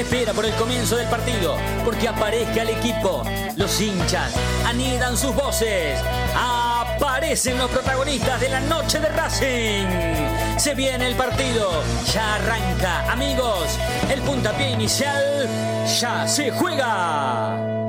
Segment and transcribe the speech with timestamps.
[0.00, 3.22] espera por el comienzo del partido, porque aparezca el equipo.
[3.56, 4.34] Los hinchas
[4.66, 5.98] anidan sus voces.
[6.34, 10.58] Aparecen los protagonistas de la noche de Racing.
[10.58, 11.70] Se viene el partido,
[12.12, 13.10] ya arranca.
[13.12, 13.78] Amigos,
[14.10, 15.48] el puntapié inicial
[16.00, 17.86] ya se juega.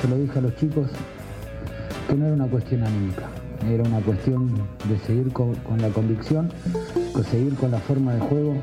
[0.00, 0.88] Se lo dije a los chicos
[2.06, 3.28] que no era una cuestión anímica,
[3.68, 4.50] era una cuestión
[4.88, 6.50] de seguir con, con la convicción,
[7.14, 8.54] de seguir con la forma de juego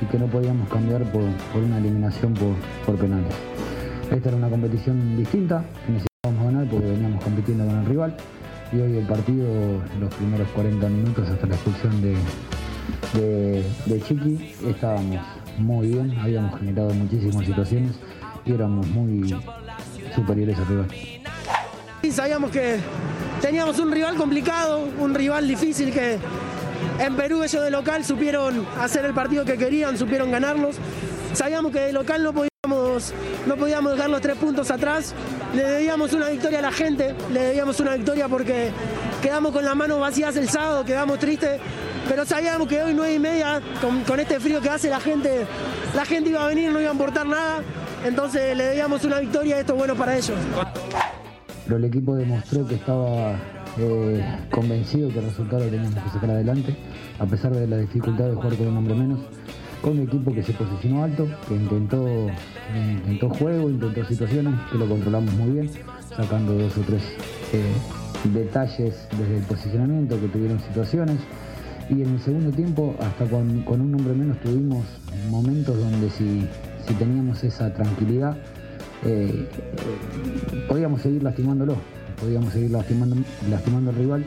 [0.00, 3.34] y que no podíamos cambiar por, por una eliminación por, por penales.
[4.10, 8.16] Esta era una competición distinta, que necesitábamos ganar porque veníamos compitiendo con el rival
[8.72, 9.46] y hoy el partido,
[10.00, 12.16] los primeros 40 minutos hasta la expulsión de,
[13.14, 15.20] de, de Chiqui, estábamos
[15.58, 17.92] muy bien, habíamos generado muchísimas situaciones
[18.44, 19.34] y éramos muy
[20.14, 20.88] superiores al rival.
[22.12, 22.78] Sabíamos que
[23.40, 26.18] teníamos un rival complicado, un rival difícil que
[27.00, 30.76] en Perú ellos de local supieron hacer el partido que querían, supieron ganarlos.
[31.32, 33.12] Sabíamos que de local no podíamos,
[33.46, 35.12] no podíamos dejar los tres puntos atrás.
[35.54, 38.70] Le debíamos una victoria a la gente, le debíamos una victoria porque
[39.20, 41.60] quedamos con las manos vacías el sábado, quedamos tristes.
[42.08, 45.46] Pero sabíamos que hoy nueve y media, con, con este frío que hace la gente,
[45.94, 47.62] la gente iba a venir, no iba a importar nada.
[48.04, 50.38] Entonces le debíamos una victoria y esto es bueno para ellos.
[51.64, 53.36] Pero el equipo demostró que estaba
[53.78, 56.76] eh, convencido que el resultado teníamos que sacar adelante,
[57.18, 59.20] a pesar de la dificultad de jugar con un hombre menos,
[59.80, 64.78] con un equipo que se posicionó alto, que intentó, eh, intentó juego, intentó situaciones, que
[64.78, 65.70] lo controlamos muy bien,
[66.14, 67.02] sacando dos o tres
[67.52, 67.72] eh,
[68.32, 71.16] detalles desde el posicionamiento, que tuvieron situaciones.
[71.90, 74.84] Y en el segundo tiempo, hasta con, con un hombre menos, tuvimos
[75.28, 76.46] momentos donde si,
[76.86, 78.36] si teníamos esa tranquilidad,
[79.04, 79.48] eh,
[80.68, 81.76] podíamos seguir lastimándolo,
[82.20, 83.16] podíamos seguir lastimando,
[83.50, 84.24] lastimando al rival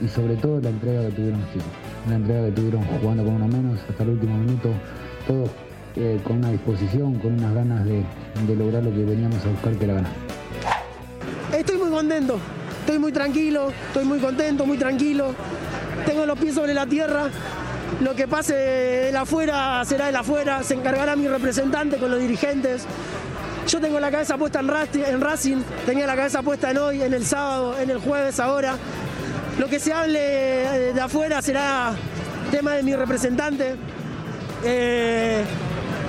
[0.00, 1.66] y sobre todo la entrega que tuvieron los chicos,
[2.08, 4.70] la entrega que tuvieron jugando con uno menos hasta el último minuto,
[5.26, 5.50] todos
[5.96, 8.04] eh, con una disposición, con unas ganas de,
[8.46, 10.12] de lograr lo que veníamos a buscar que era ganar.
[11.56, 12.38] Estoy muy contento,
[12.80, 15.34] estoy muy tranquilo, estoy muy contento, muy tranquilo.
[16.06, 17.28] Tengo los pies sobre la tierra.
[18.02, 20.62] Lo que pase de afuera será de afuera.
[20.62, 22.86] Se encargará mi representante con los dirigentes.
[23.68, 27.12] Yo tengo la cabeza puesta en Racing, en tenía la cabeza puesta en hoy, en
[27.12, 28.76] el sábado, en el jueves ahora.
[29.58, 30.18] Lo que se hable
[30.94, 31.92] de afuera será
[32.50, 33.76] tema de mi representante.
[34.64, 35.44] Eh,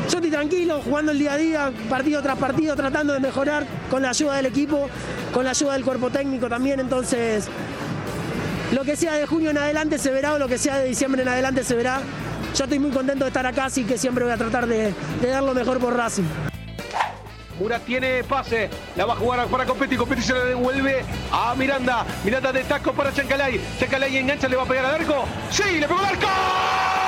[0.09, 4.01] yo estoy tranquilo, jugando el día a día, partido tras partido, tratando de mejorar con
[4.03, 4.89] la ayuda del equipo,
[5.33, 6.79] con la ayuda del cuerpo técnico también.
[6.79, 7.49] Entonces,
[8.73, 11.23] lo que sea de junio en adelante se verá o lo que sea de diciembre
[11.23, 11.99] en adelante se verá.
[12.55, 15.43] Yo estoy muy contento de estar acá, así que siempre voy a tratar de dar
[15.43, 16.48] lo mejor por Racing.
[17.59, 22.05] Murat tiene pase, la va a jugar para Copetti, Copetti se la devuelve a Miranda,
[22.23, 25.87] Miranda de taco para Chancalay, Chancalay engancha, le va a pegar al arco, sí, le
[25.87, 26.98] pegó al arco.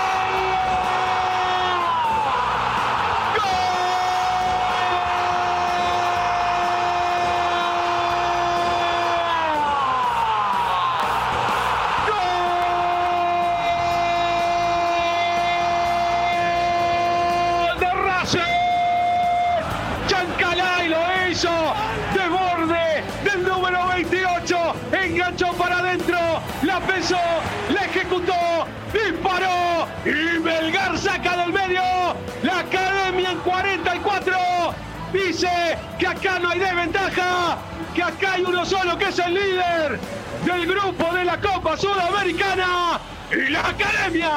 [28.11, 29.87] Ejecutó, disparó.
[30.05, 31.81] Y Belgar saca del medio.
[32.43, 34.33] La academia en 44.
[35.13, 37.57] Dice que acá no hay desventaja.
[37.93, 39.99] Que acá hay uno solo que es el líder
[40.45, 42.99] del grupo de la Copa Sudamericana.
[43.31, 44.31] Y la academia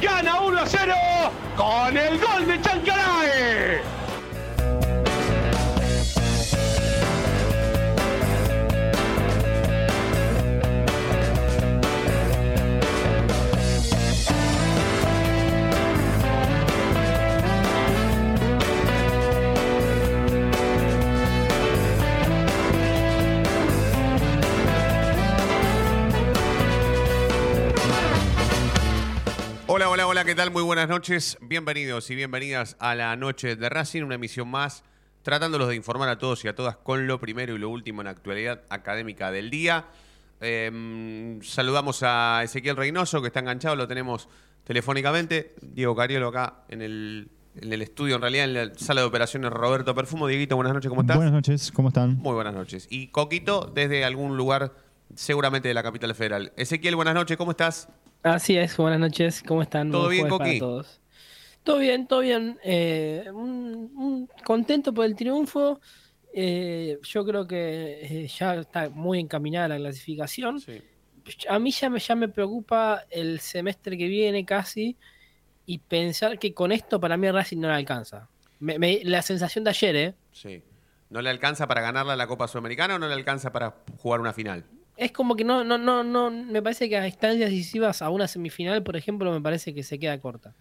[0.00, 0.94] gana 1 a 0
[1.56, 3.97] con el gol de Chancalay.
[30.28, 30.50] ¿Qué tal?
[30.50, 31.38] Muy buenas noches.
[31.40, 34.84] Bienvenidos y bienvenidas a la noche de Racing, una emisión más,
[35.22, 38.04] tratándolos de informar a todos y a todas con lo primero y lo último en
[38.04, 39.86] la actualidad académica del día.
[40.42, 44.28] Eh, saludamos a Ezequiel Reynoso, que está enganchado, lo tenemos
[44.64, 45.54] telefónicamente.
[45.62, 49.50] Diego Cariolo acá en el, en el estudio, en realidad en la sala de operaciones
[49.50, 50.26] Roberto Perfumo.
[50.26, 51.16] Dieguito, buenas noches, ¿cómo estás?
[51.16, 52.18] Buenas noches, ¿cómo están?
[52.18, 52.86] Muy buenas noches.
[52.90, 54.74] Y Coquito, desde algún lugar,
[55.14, 56.52] seguramente de la capital federal.
[56.56, 57.88] Ezequiel, buenas noches, ¿cómo estás?
[58.22, 59.90] Así es, buenas noches, ¿cómo están?
[59.90, 60.58] ¿Todo Buen bien, jueves para Coqui?
[60.60, 61.00] todos.
[61.62, 62.58] Todo bien, todo bien.
[62.64, 65.80] Eh, un- un- contento por el triunfo
[66.40, 70.60] Eh, yo creo que eh, ya está muy encaminada la clasificación.
[71.48, 74.96] A mí ya me, ya me preocupa el semestre que viene casi
[75.66, 78.28] y pensar que con esto para mí Racing no le alcanza.
[78.60, 80.14] la sensación de ayer, ¿eh?
[80.32, 80.62] Sí.
[81.10, 84.34] ¿No le alcanza para ganarla la Copa Sudamericana o no le alcanza para jugar una
[84.34, 84.64] final?
[84.98, 88.26] Es como que no, no, no, no, me parece que a instancias decisivas a una
[88.26, 90.56] semifinal, por ejemplo, me parece que se queda corta.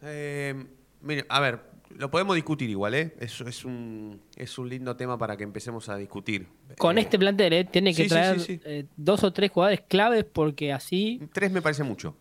[0.00, 0.64] Eh,
[1.02, 1.60] mire, a ver,
[1.90, 3.14] lo podemos discutir igual, ¿eh?
[3.20, 6.48] Es, es, un, es un lindo tema para que empecemos a discutir.
[6.78, 7.64] Con eh, este plantel, ¿eh?
[7.64, 11.20] Tiene que traer eh, dos o tres jugadores claves porque así...
[11.34, 12.16] Tres me parece mucho.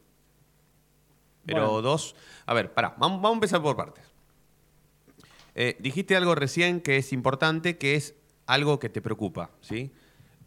[1.46, 2.18] Pero dos...
[2.46, 4.04] A ver, pará, vamos, vamos a empezar por partes.
[5.56, 8.16] Eh, dijiste algo recién que es importante, que es
[8.46, 9.94] algo que te preocupa, ¿sí?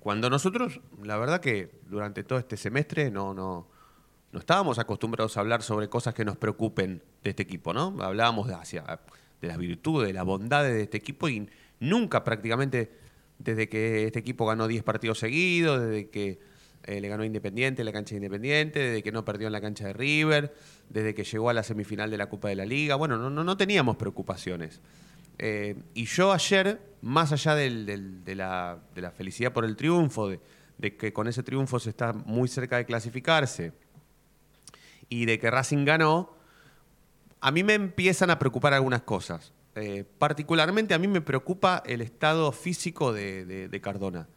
[0.07, 3.67] Cuando nosotros, la verdad que durante todo este semestre no, no,
[4.31, 7.93] no estábamos acostumbrados a hablar sobre cosas que nos preocupen de este equipo, ¿no?
[8.01, 9.01] Hablábamos de, hacia,
[9.41, 11.49] de las virtudes, de las bondades de este equipo y
[11.81, 12.93] nunca prácticamente
[13.41, 16.39] desde que este equipo ganó 10 partidos seguidos, desde que
[16.85, 19.61] eh, le ganó Independiente en la cancha de Independiente, desde que no perdió en la
[19.61, 20.55] cancha de River,
[20.89, 22.95] desde que llegó a la semifinal de la Copa de la Liga.
[22.95, 24.81] Bueno, no, no, teníamos preocupaciones.
[25.39, 27.71] Eh, y yo ayer, más allá de,
[28.35, 28.81] la,
[29.17, 33.73] felicidad por el triunfo, de, que con ese triunfo se está muy cerca de clasificarse
[35.09, 36.35] y de que Racing ganó,
[37.41, 39.53] a mí me empiezan a preocupar algunas cosas.
[39.75, 44.29] Eh, particularmente a mí me preocupa el estado físico de, Cardona.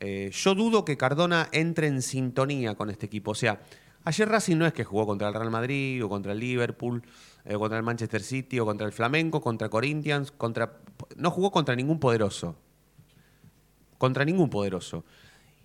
[0.00, 3.30] Eh, yo dudo que Cardona entre en sintonía con este equipo.
[3.30, 3.60] O sea,
[4.04, 7.02] ayer Racing no es que jugó contra el Real Madrid o contra el Liverpool,
[7.50, 10.78] o contra el Manchester City o contra el Flamenco, contra Corinthians, contra...
[11.16, 12.56] no jugó contra ningún poderoso.
[13.98, 15.04] Contra ningún poderoso.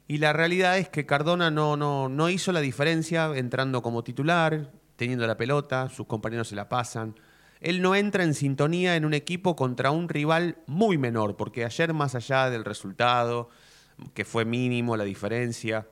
[0.07, 4.71] Y la realidad es que Cardona no, no, no hizo la diferencia entrando como titular,
[4.95, 7.15] teniendo la pelota, sus compañeros se la pasan.
[7.59, 11.93] Él no entra en sintonía en un equipo contra un rival muy menor, porque ayer
[11.93, 13.49] más allá del resultado,
[14.13, 15.87] que fue mínimo la diferencia,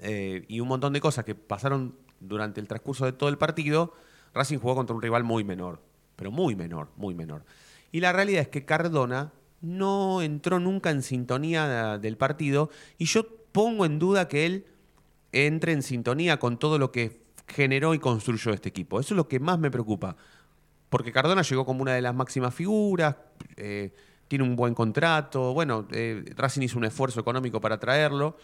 [0.00, 3.92] eh, y un montón de cosas que pasaron durante el transcurso de todo el partido,
[4.34, 5.80] Racing jugó contra un rival muy menor,
[6.16, 7.44] pero muy menor, muy menor.
[7.92, 13.26] Y la realidad es que Cardona no entró nunca en sintonía del partido y yo
[13.52, 14.66] pongo en duda que él
[15.32, 19.00] entre en sintonía con todo lo que generó y construyó este equipo.
[19.00, 20.16] Eso es lo que más me preocupa.
[20.88, 23.16] Porque Cardona llegó como una de las máximas figuras,
[23.56, 23.92] eh,
[24.28, 28.36] tiene un buen contrato, bueno, eh, Racing hizo un esfuerzo económico para traerlo.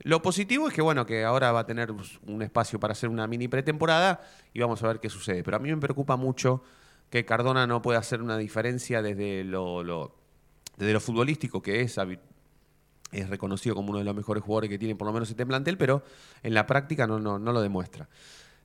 [0.00, 1.92] Lo positivo es que, bueno, que ahora va a tener
[2.26, 4.20] un espacio para hacer una mini pretemporada
[4.52, 5.42] y vamos a ver qué sucede.
[5.42, 6.62] Pero a mí me preocupa mucho
[7.10, 10.14] que Cardona no pueda hacer una diferencia desde lo,
[10.76, 11.96] desde lo futbolístico, que es,
[13.12, 15.78] es reconocido como uno de los mejores jugadores que tiene por lo menos este plantel,
[15.78, 16.02] pero
[16.42, 18.08] en la práctica no, no, no lo demuestra.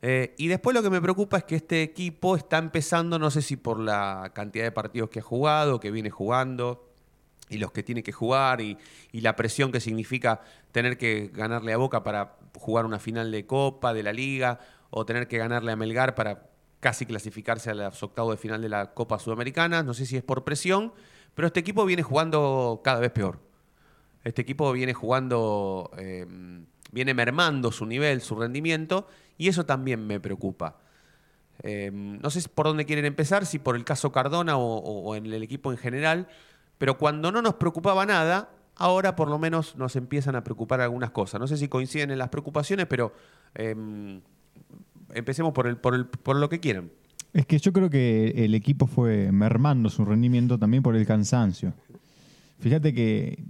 [0.02, 3.42] Eh, y después lo que me preocupa es que este equipo está empezando, no sé
[3.42, 6.89] si por la cantidad de partidos que ha jugado, que viene jugando,
[7.50, 8.78] y los que tiene que jugar, y,
[9.14, 10.42] la presión que significa
[10.72, 14.60] tener que ganarle a Boca para jugar una final de Copa, de la Liga,
[14.90, 16.50] o tener que ganarle a Melgar para
[16.80, 19.84] casi clasificarse a los octavos de final de la Copa Sudamericana.
[19.84, 20.94] No sé si es por presión,
[21.36, 23.40] pero este equipo viene jugando cada vez peor.
[24.24, 26.26] Este equipo viene jugando, eh,
[26.92, 29.08] viene mermando su nivel, su rendimiento,
[29.38, 30.78] y eso también me preocupa.
[31.62, 35.44] Eh, no sé por dónde quieren empezar, si por el caso Cardona o, en el
[35.44, 36.28] equipo en general,
[36.80, 41.12] pero cuando no nos preocupaba nada, ahora por lo menos nos empiezan a preocupar algunas
[41.12, 41.40] cosas.
[41.40, 43.14] No sé si coinciden en las preocupaciones, pero
[43.54, 44.22] em,
[45.14, 46.90] empecemos por, el, por, el, por lo que quieran.
[47.34, 51.74] Es que yo creo que el equipo fue mermando su rendimiento también por el cansancio.
[52.60, 53.44] Fíjate que,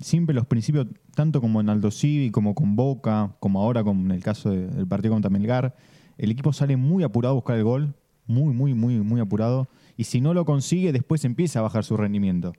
[0.00, 4.22] siempre los principios, tanto como en Aldo Civi, como con Boca, como ahora con el
[4.22, 5.74] caso del partido contra Melgar,
[6.18, 7.94] el equipo sale muy apurado a buscar el gol,
[8.26, 11.96] muy, muy, muy, muy apurado, y si no lo consigue, después empieza a bajar su
[11.96, 12.54] rendimiento.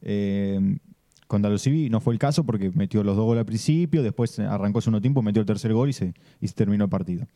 [0.00, 0.78] Eh,
[1.26, 4.38] con Aldo Civi no fue el caso porque metió los dos goles al principio, después
[4.38, 7.26] arrancó su segundo tiempo, metió el tercer gol y se, y se terminó el partido.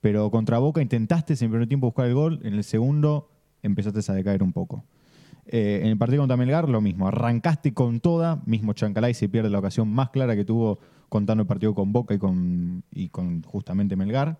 [0.00, 3.28] Pero contra Boca intentaste en el primer tiempo buscar el gol, en el segundo
[3.60, 4.84] empezaste a decaer un poco.
[5.46, 7.08] Eh, en el partido contra Melgar, lo mismo.
[7.08, 10.78] Arrancaste con toda, mismo Chancalay se pierde la ocasión más clara que tuvo
[11.08, 14.38] contando el partido con Boca y con, y con justamente Melgar.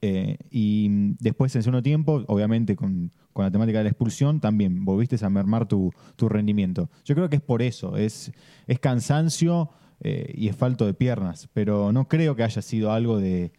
[0.00, 5.24] Eh, y después, en segundo tiempo, obviamente con, la temática de la expulsión, también volviste
[5.24, 6.90] a mermar tu, rendimiento.
[7.04, 8.32] Yo creo que es por eso, es,
[8.80, 13.52] cansancio eh, y es falto de piernas, pero no creo que haya sido algo de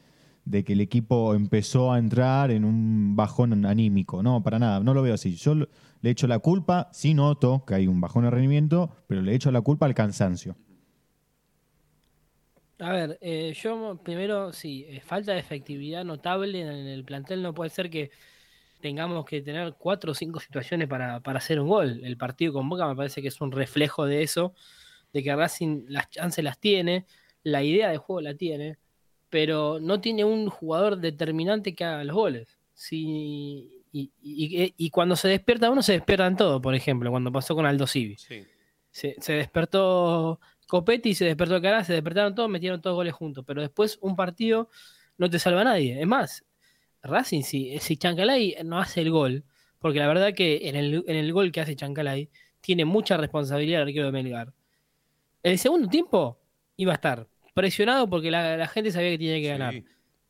[0.46, 4.22] que el equipo empezó a entrar en un bajón anímico.
[4.22, 5.36] No, para nada, no lo veo así.
[5.36, 9.34] Yo le echo la culpa, sí noto que hay un bajón de rendimiento, pero le
[9.34, 10.58] echo la culpa al cansancio.
[12.80, 17.42] A ver, eh, yo primero, sí, eh, falta de efectividad notable en el plantel.
[17.42, 18.10] No puede ser que
[18.80, 22.02] tengamos que tener cuatro o cinco situaciones para, hacer un gol.
[22.04, 24.54] El partido con Boca me parece que es un reflejo de eso,
[25.12, 27.06] de que Racing las chances las tiene,
[27.44, 28.78] la idea de juego la tiene,
[29.30, 32.58] pero no tiene un jugador determinante que haga los goles.
[32.92, 38.16] y, cuando se despierta uno, se despiertan todos, por ejemplo, cuando pasó con Aldo Civi.
[38.92, 43.98] Se, despertó Copetti, se despertó Cara, se despertaron todos, metieron todos goles juntos, pero después
[44.02, 44.70] un partido
[45.18, 46.00] no te salva a nadie.
[46.00, 46.46] Es más,
[47.02, 49.44] Racing, si, si Chancalay no hace el gol,
[49.80, 52.30] porque la verdad que en el, en el gol que hace Chancalay
[52.62, 54.54] tiene mucha responsabilidad el arquero de Melgar.
[55.42, 56.40] El segundo tiempo
[56.78, 59.84] iba a estar presionado porque la, gente sabía que tenía que ganar.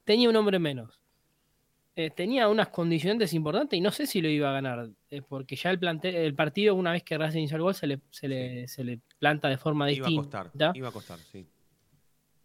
[0.05, 0.98] Tenía un hombre menos.
[2.01, 5.57] Eh, tenía unas condiciones importantes y no sé si lo iba a ganar, eh, porque
[5.57, 8.69] ya el, el partido, una vez que Racing hizo el gol, se le, se le,
[8.69, 10.39] se le planta de forma iba distinta.
[10.39, 11.45] A costar, iba a costar, sí.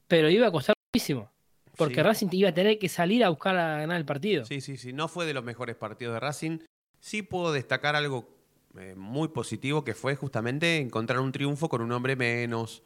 [0.08, 1.30] Pero iba a costar muchísimo.
[1.76, 4.44] Porque Racing iba a tener que salir a buscar a ganar el partido.
[4.44, 4.92] Sí, sí, sí.
[4.92, 6.58] No fue de los mejores partidos de Racing.
[6.98, 8.28] Sí puedo destacar algo
[8.76, 12.82] eh, muy positivo que fue justamente encontrar un triunfo con un hombre menos.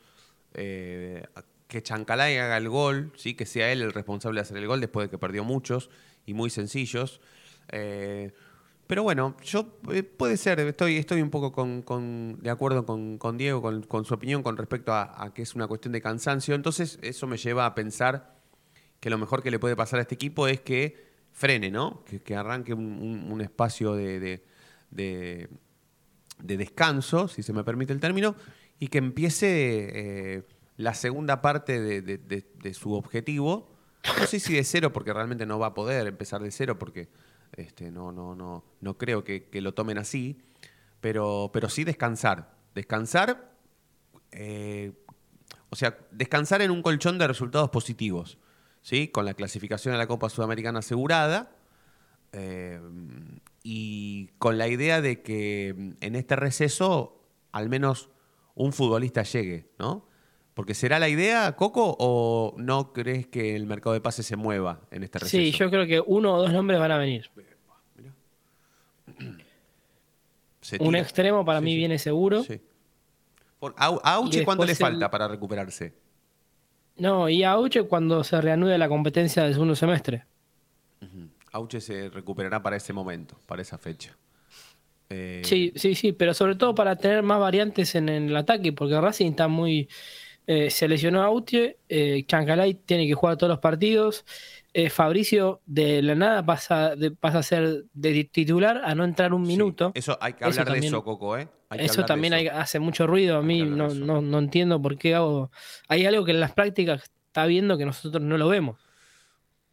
[0.53, 1.25] Eh,
[1.67, 3.33] que Chancalay haga el gol, ¿sí?
[3.33, 5.89] que sea él el responsable de hacer el gol después de que perdió muchos
[6.29, 7.21] y muy sencillos.
[7.71, 8.33] Eh,
[8.87, 9.69] pero bueno, yo
[10.17, 14.57] puede ser, estoy, estoy un poco con, de acuerdo con, Diego, con, su opinión con
[14.57, 16.55] respecto a, que es una cuestión de cansancio.
[16.55, 18.39] Entonces eso me lleva a pensar
[19.01, 22.03] que lo mejor que le puede pasar a este equipo es que frene, ¿no?
[22.05, 24.41] Que, arranque un, espacio de,
[26.41, 28.37] descanso, si se me permite el término,
[28.79, 30.43] y que empiece eh,
[30.79, 33.78] la segunda parte de, su objetivo.
[34.19, 37.09] No sé si de cero, porque realmente no va a poder empezar de cero, porque
[37.57, 40.39] este, no, no, no, no creo que, lo tomen así,
[41.01, 42.55] pero, pero sí descansar.
[42.75, 43.53] Descansar,
[44.33, 44.93] eh,
[45.71, 48.39] o sea, descansar en un colchón de resultados positivos.
[48.89, 49.09] ¿sí?
[49.09, 51.51] con la clasificación a la Copa Sudamericana asegurada
[52.33, 52.81] eh,
[53.63, 57.21] y con la idea de que en este receso
[57.53, 58.09] al menos
[58.55, 60.08] un futbolista llegue, ¿no?
[60.59, 64.81] Porque será la idea, Coco, o no crees que el mercado de pases se mueva
[64.91, 65.37] en este receso?
[65.37, 67.31] Sí, yo creo que uno o dos nombres van a venir.
[70.81, 72.45] Un extremo para mí viene seguro.
[73.77, 75.95] ¿A Auche cuánto le falta para recuperarse?
[76.97, 80.25] No, y Auche cuando se reanude la competencia del segundo semestre.
[81.53, 84.17] Auche se recuperará para ese momento, para esa fecha.
[85.09, 89.01] Eh, sí, sí, sí, pero sobre todo para tener más variantes en el ataque, porque
[89.01, 89.89] Racing está muy...
[90.51, 94.25] Eh, se lesionó a Auche, eh, Chancalay tiene que jugar todos los partidos,
[94.73, 99.43] eh, Fabricio de la nada pasa, pasa a ser de titular a no entrar un
[99.43, 99.93] minuto.
[99.95, 101.49] eso hay que hablar de eso, Coco, ¿eh?
[101.73, 103.37] eso también hace mucho ruido.
[103.37, 105.51] A mí no, no, entiendo por qué hago.
[105.87, 108.79] Hay algo que en las prácticas está viendo que nosotros no lo vemos.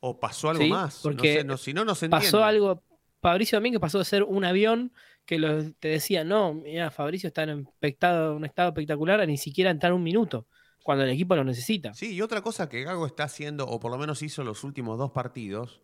[0.02, 1.00] O pasó algo más.
[1.02, 2.84] Porque no si no, no se Pasó algo.
[3.22, 4.92] Fabricio también que pasó de ser un avión
[5.26, 9.94] que te decía, no, mira, Fabricio está en un estado espectacular a ni siquiera entrar
[9.94, 10.46] un minuto
[10.86, 11.96] cuando el equipo lo necesita.
[11.96, 15.00] Sí, y otra cosa que Gago está haciendo, o por lo menos hizo los últimos
[15.00, 15.82] dos partidos,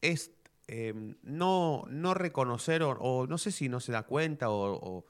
[0.00, 0.30] es
[0.68, 5.04] em, no, no reconocer, o, no sé si no se da cuenta, o,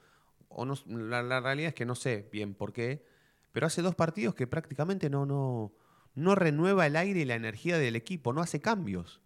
[0.49, 3.05] no, la, realidad es que no sé bien por qué,
[3.51, 5.75] pero hace dos partidos que prácticamente no, no,
[6.15, 9.21] no renueva el aire y la energía del equipo, no hace cambios.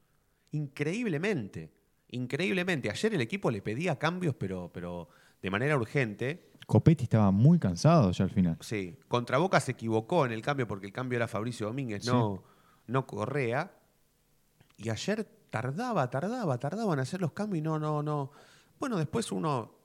[0.51, 1.72] Increíblemente,
[2.10, 2.90] increíblemente.
[2.90, 5.08] Ayer el equipo le pedía cambios, pero, pero
[5.42, 6.52] de manera urgente.
[6.68, 8.58] Copetti estaba muy cansado ya al final.
[8.62, 12.44] Sí, contra Boca se equivocó en el cambio porque el cambio era Fabricio Domínguez, no,
[12.88, 13.74] no Correa.
[14.78, 18.32] Y ayer tardaba, tardaba, tardaba en hacer los cambios y no, no, no.
[18.80, 19.76] Bueno, después uno,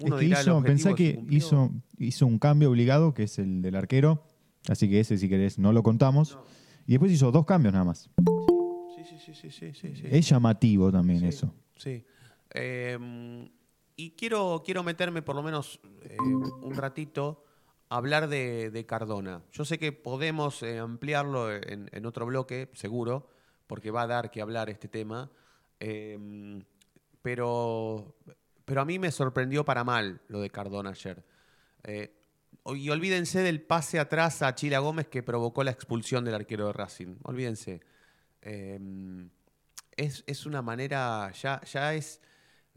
[0.00, 4.24] uno es que pensá que hizo, hizo un cambio obligado, que es el del arquero,
[4.68, 6.38] así que ese si querés no lo contamos.
[6.86, 8.10] Y después hizo dos cambios nada más.
[8.96, 10.02] Sí, sí, sí, sí, sí, sí.
[10.04, 11.54] Es llamativo también eso.
[11.76, 12.04] Sí.
[12.52, 13.48] Eh,
[13.96, 17.44] y quiero, quiero meterme por lo menos eh, un ratito
[17.88, 19.42] a hablar de, Cardona.
[19.52, 23.28] Yo sé que podemos eh, ampliarlo en, otro bloque, seguro,
[23.66, 25.30] porque va a dar que hablar este tema.
[25.78, 26.62] Em,
[27.22, 28.16] pero,
[28.64, 31.24] pero a mí me sorprendió para mal lo de Cardona ayer.
[31.84, 32.20] Eh,
[32.66, 36.72] y olvídense del pase atrás a Chila Gómez que provocó la expulsión del arquero de
[36.72, 37.16] Racing.
[37.22, 37.80] Olvídense.
[38.40, 39.30] Em,
[39.96, 42.20] es, es, una manera, ya, ya es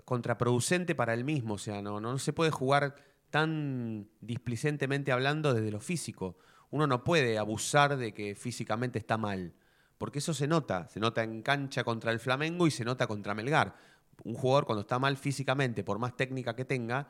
[0.05, 1.55] contraproducente para él mismo.
[1.55, 2.95] O sea, no, no se puede jugar
[3.29, 6.37] tan displicentemente hablando desde lo físico.
[6.69, 9.53] Uno no puede abusar de que físicamente está mal,
[9.97, 10.87] porque eso se nota.
[10.87, 13.75] Se nota en cancha contra el Flamengo y se nota contra Melgar.
[14.23, 17.09] Un jugador cuando está mal físicamente, por más técnica que tenga,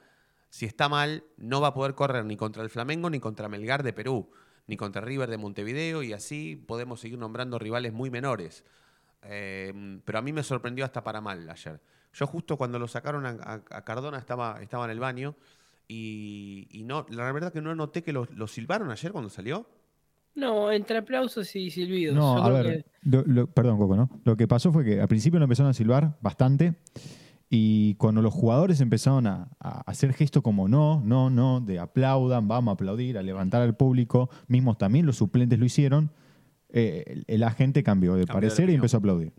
[0.50, 3.84] si está mal, no va a poder correr ni contra el Flamengo ni contra Melgar
[3.84, 4.30] de Perú,
[4.68, 8.64] ni contra River de Montevideo, y así podemos seguir nombrando rivales muy menores.
[9.24, 11.80] Eh, pero a mí me sorprendió hasta para mal ayer
[12.14, 15.36] Yo justo cuando lo sacaron a, a- a Cardona estaba, estaba en el baño
[15.88, 19.68] y, y no, la verdad que no noté que lo, lo silbaron ayer cuando salió.
[20.36, 22.16] No, entre aplausos y silbidos.
[22.16, 24.10] No, Yo a ver, que- lo- lo- perdón, Coco, ¿no?
[24.24, 26.76] Lo que pasó fue que al principio lo empezaron a silbar bastante
[27.50, 32.48] y cuando los jugadores empezaron a, a hacer gestos como no, no, no, de aplaudan,
[32.48, 36.12] vamos a aplaudir, a levantar al público, mismos también los suplentes lo hicieron,
[36.70, 39.32] eh, el, el agente cambió de Cambió de parecer y empezó a aplaudir.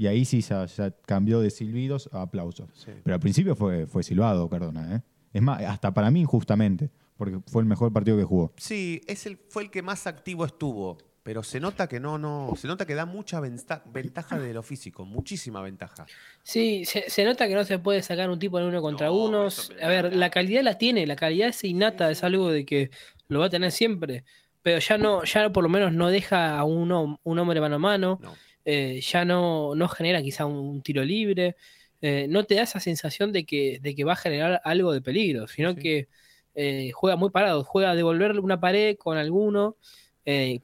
[0.00, 2.70] Y ahí sí ya, ya cambió de silbidos a aplausos.
[2.72, 2.90] Sí.
[3.04, 5.02] Pero al principio fue, fue silbado, Cardona, ¿eh?
[5.34, 6.88] Es más, hasta para mí injustamente,
[7.18, 8.50] porque fue el mejor partido que jugó.
[8.56, 12.50] Sí, es el, fue el que más activo estuvo, pero se nota que no, no,
[12.56, 16.06] se nota que da mucha venta- ventaja de lo físico, muchísima ventaja.
[16.42, 19.14] Sí, se, se nota que no se puede sacar un tipo en uno contra No,
[19.26, 19.48] uno.
[19.82, 22.90] A ver, la calidad la tiene, la calidad es innata, es algo de que
[23.28, 24.24] lo va a tener siempre.
[24.62, 26.90] Pero ya no, ya por lo menos no deja a un,
[27.22, 28.32] un hombre mano a mano, No.
[28.72, 31.56] Eh, ya no, no genera quizá un, un tiro libre,
[32.02, 35.00] eh, no te da esa sensación de que, de que va a generar algo de
[35.02, 35.80] peligro, sino Sí.
[35.82, 36.08] que
[36.54, 39.76] eh, juega muy parado, juega a devolverle una pared con alguno.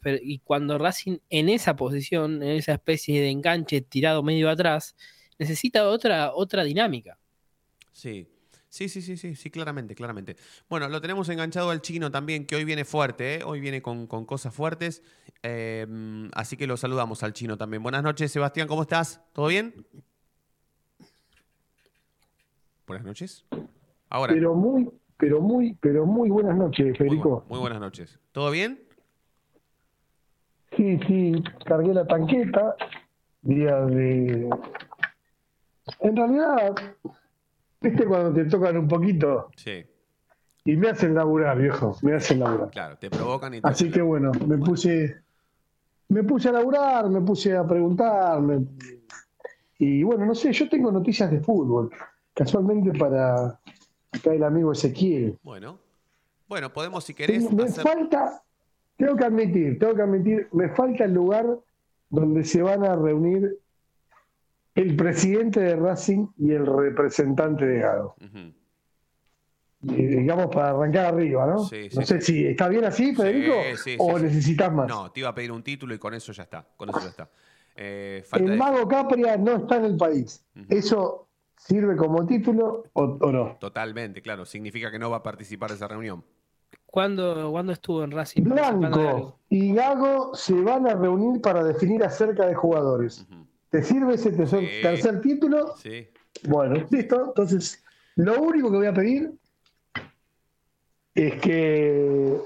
[0.02, 4.94] pero- y cuando Racing en esa posición, en esa especie de enganche tirado medio atrás,
[5.40, 7.18] necesita otra, otra dinámica.
[7.92, 8.28] Sí.
[8.76, 10.36] Sí, sí, sí, sí, sí, claramente, claramente.
[10.68, 13.42] Bueno, lo tenemos enganchado al chino también, que hoy viene fuerte, ¿eh?
[13.42, 15.02] hoy viene con, con cosas fuertes.
[15.42, 15.86] eh,
[16.34, 17.82] así que lo saludamos al chino también.
[17.82, 19.22] Buenas noches, Sebastián, ¿cómo estás?
[19.32, 19.72] ¿Todo bien?
[22.86, 23.46] Buenas noches.
[24.10, 24.34] Ahora.
[24.34, 27.44] Pero muy, pero muy, pero muy buenas noches, muy, Federico.
[27.46, 28.20] bu- muy buenas noches.
[28.32, 28.86] ¿Todo bien?
[30.76, 31.32] Sí, sí,
[31.64, 32.76] cargué la tanqueta,
[33.40, 34.50] día de...
[36.00, 36.74] En realidad,
[37.80, 39.84] viste cuando te tocan un poquito Sí,
[40.64, 42.70] y me hacen laburar, viejo, me hacen laburar.
[42.70, 45.16] claro, te provocan y te Así que bueno, me puse,
[46.08, 48.66] me puse a laburar, me puse a preguntar, me-
[49.78, 51.90] y bueno, no sé, yo tengo noticias de fútbol,
[52.34, 53.60] casualmente para
[54.10, 55.38] acá el amigo Ezequiel.
[55.42, 55.78] Bueno,
[56.48, 57.82] bueno, podemos si querés Tengo- me hacer...
[57.84, 58.42] falta,
[58.96, 61.46] tengo que admitir, tengo que admitir, me falta el lugar
[62.08, 63.58] donde se van a reunir
[64.76, 68.14] el presidente de Racing y el representante de Gago.
[68.20, 68.52] Ujú.
[69.88, 71.58] Eh, digamos para arrancar arriba, ¿no?
[71.60, 74.22] Sí, sí, no sé si está bien así, Federico, Sí, sí, o sí, sí.
[74.24, 74.88] necesitas más.
[74.88, 76.66] No, te iba a pedir un título y con eso ya está.
[76.76, 77.30] Con eso ya está.
[77.76, 80.44] Eh, falta el de- mago Capria no está en el país.
[80.68, 83.56] ¿Eso sirve como título o, o no?
[83.60, 84.44] Totalmente, claro.
[84.44, 86.24] Significa que no va a participar de esa reunión.
[86.86, 88.42] ¿Cuándo, cuándo estuvo en Racing?
[88.42, 93.26] Blanco y Gago se van a reunir para definir acerca de jugadores.
[93.30, 93.45] Ujú.
[93.70, 94.82] ¿Te sirve ese tercer, Sí.
[94.82, 95.76] tercer título?
[95.76, 96.08] Sí.
[96.44, 97.24] Bueno, listo.
[97.26, 97.84] Entonces,
[98.16, 99.32] lo único que voy a pedir
[101.14, 102.38] es que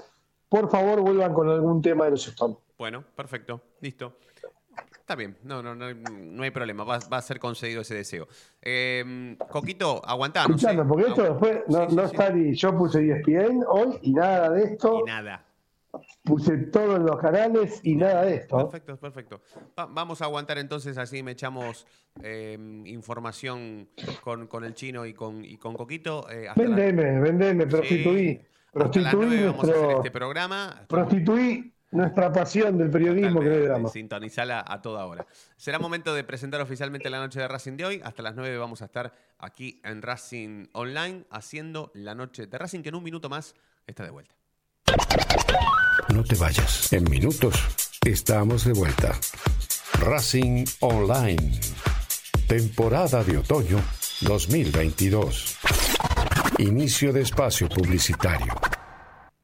[0.48, 2.58] por favor vuelvan con algún tema de los Stones.
[2.78, 3.60] Bueno, perfecto.
[3.80, 4.16] Listo.
[4.92, 5.36] Está bien.
[5.42, 6.84] No, no, no, no hay problema.
[6.84, 8.28] Va, va a ser concedido ese deseo.
[8.62, 10.50] Eh, Coquito, aguantanos.
[10.56, 10.86] Escuchando, ¿eh?
[10.88, 12.54] porque esto después no, Sí, sí, no está ni.
[12.54, 15.00] Yo puse E ESPN hoy y nada de esto.
[15.00, 15.44] Y nada.
[16.22, 18.56] Puse todos los canales y nada de esto.
[18.56, 19.40] Perfecto, perfecto.
[19.78, 21.86] Va- vamos a aguantar entonces, así me echamos
[22.22, 23.88] eh, información
[24.22, 26.30] con, con el chino y con, y con Coquito.
[26.30, 28.40] eh, hasta la- Vendeme, vendeme, Sí, prostituí.
[28.72, 29.96] Prostituí nueve vamos a hacer nuestro.
[29.98, 30.84] este programa.
[30.88, 33.88] Prostituí nuestra pasión del periodismo que no es drama.
[33.88, 35.26] Sintonizala a toda hora.
[35.56, 38.00] Será momento de presentar oficialmente la noche de Racing de hoy.
[38.04, 42.82] Hasta las 9 vamos a estar aquí en Racing Online haciendo la noche de Racing,
[42.82, 43.56] que en un minuto más
[43.88, 44.36] está de vuelta.
[46.14, 46.92] No te vayas.
[46.92, 47.54] En minutos
[48.04, 49.18] estamos de vuelta.
[50.00, 51.60] Racing Online.
[52.48, 53.78] Temporada de otoño
[54.22, 55.56] 2022.
[56.58, 58.69] Inicio de espacio publicitario.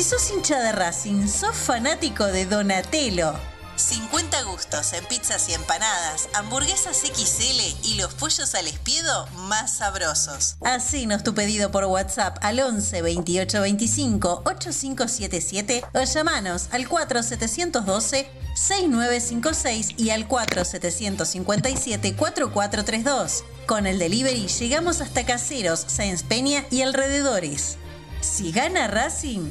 [0.00, 3.34] Si sos hincha de Racing, sos fanático de Donatello.
[3.76, 10.56] 50 gustos en pizzas y empanadas, hamburguesas XL y los pollos al espiedo más sabrosos.
[10.62, 19.88] Hacenos tu pedido por WhatsApp al 11 28 25 8577 o llamanos al 4712 6956
[19.98, 23.44] y al 4757 4432.
[23.66, 27.76] Con el delivery llegamos hasta Caseros, Sáenz Peña y alrededores.
[28.22, 29.50] Si gana Racing,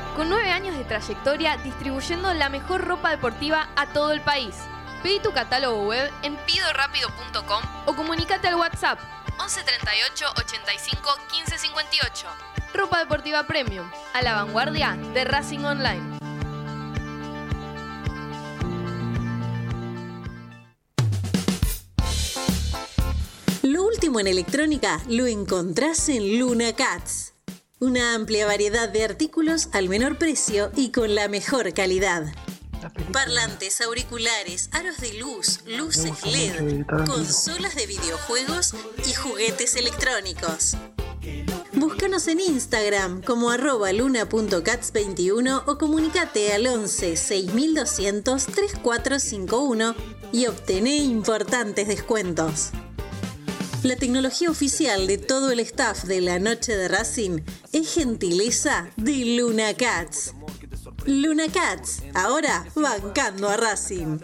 [0.15, 4.55] con nueve años de trayectoria distribuyendo la mejor ropa deportiva a todo el país.
[5.03, 8.99] Pedí tu catálogo web en pidorapido.com o comunícate al WhatsApp
[9.39, 12.27] 11 38 85 15 58.
[12.73, 16.19] Ropa Deportiva Premium, a la vanguardia de Racing Online.
[23.63, 27.30] Lo último en electrónica lo encontrás en Luna Cats.
[27.81, 32.31] Una amplia variedad de artículos al menor precio y con la mejor calidad.
[33.11, 38.75] Parlantes, auriculares, aros de luz, luces LED, consolas de videojuegos
[39.09, 40.77] y juguetes electrónicos.
[41.73, 49.95] Búscanos en Instagram como arroba luna.cats21 o comunicate al 11 6200 3451
[50.31, 52.69] y obtené importantes descuentos.
[53.83, 57.39] La tecnología oficial de todo el staff de la noche de Racing
[57.73, 60.35] es gentileza de Luna Cats.
[61.07, 64.19] Luna Cats, ahora bancando a Racing.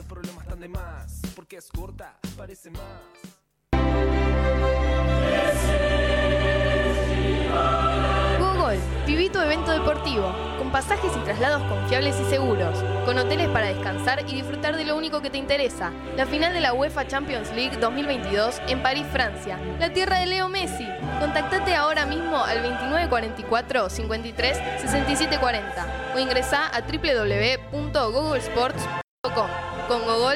[9.18, 14.24] Viví tu evento deportivo, con pasajes y traslados confiables y seguros, con hoteles para descansar
[14.30, 17.76] y disfrutar de lo único que te interesa, la final de la UEFA Champions League
[17.78, 20.88] 2022 en París, Francia, la tierra de Leo Messi.
[21.20, 29.48] Contactate ahora mismo al 2944 53 67 40 o ingresá a www.googlesports.com.
[29.88, 30.30] Con tu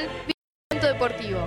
[0.70, 1.46] evento deportivo.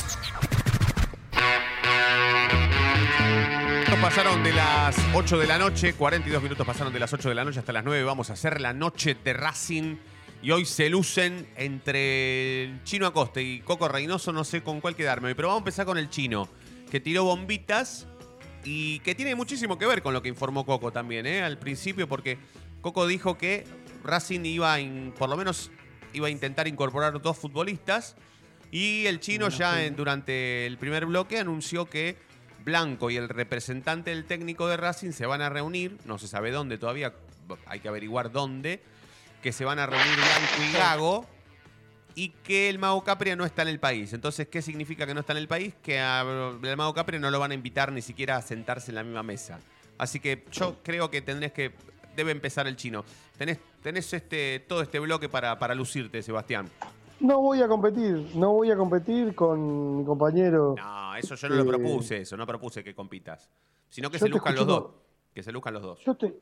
[4.13, 7.45] Pasaron de las 8 de la noche, 42 minutos pasaron de las 8 de la
[7.45, 8.03] noche hasta las 9.
[8.03, 9.95] Vamos a hacer la noche de Racing.
[10.41, 14.97] Y hoy se lucen entre el Chino Acosta y Coco Reynoso, no sé con cuál
[14.97, 16.49] quedarme pero vamos a empezar con el Chino,
[16.89, 18.05] que tiró bombitas
[18.65, 21.41] y que tiene muchísimo que ver con lo que informó Coco también, ¿eh?
[21.41, 22.37] al principio, porque
[22.81, 23.63] Coco dijo que
[24.03, 24.79] Racing iba, a
[25.17, 25.71] por lo menos,
[26.11, 28.17] iba a intentar incorporar dos futbolistas
[28.71, 32.17] y el Chino ya en- durante el primer bloque anunció que
[32.63, 36.51] Blanco y el representante del técnico de Racing se van a reunir, no se sabe
[36.51, 37.13] dónde todavía,
[37.65, 38.81] hay que averiguar dónde,
[39.41, 41.27] que se van a reunir Blanco y Gago
[42.15, 44.13] y que el Mago Capria no está en el país.
[44.13, 45.73] Entonces, ¿qué significa que no está en el país?
[45.81, 49.03] Que al Mago Capria no lo van a invitar ni siquiera a sentarse en la
[49.03, 49.59] misma mesa.
[49.97, 51.73] Así que yo creo que tendrés que.
[52.15, 53.05] Debe empezar el chino.
[53.37, 56.69] Tenés, este, todo este bloque para, para lucirte, Sebastián.
[57.21, 60.73] No voy a competir, no voy a competir con mi compañero.
[60.77, 62.35] No, eso yo no lo Eh, propuse, eso.
[62.35, 63.49] No propuse que compitas.
[63.89, 64.91] Sino que se luzcan los dos.
[65.33, 65.99] Que se luzcan los dos.
[65.99, 66.41] Yo te,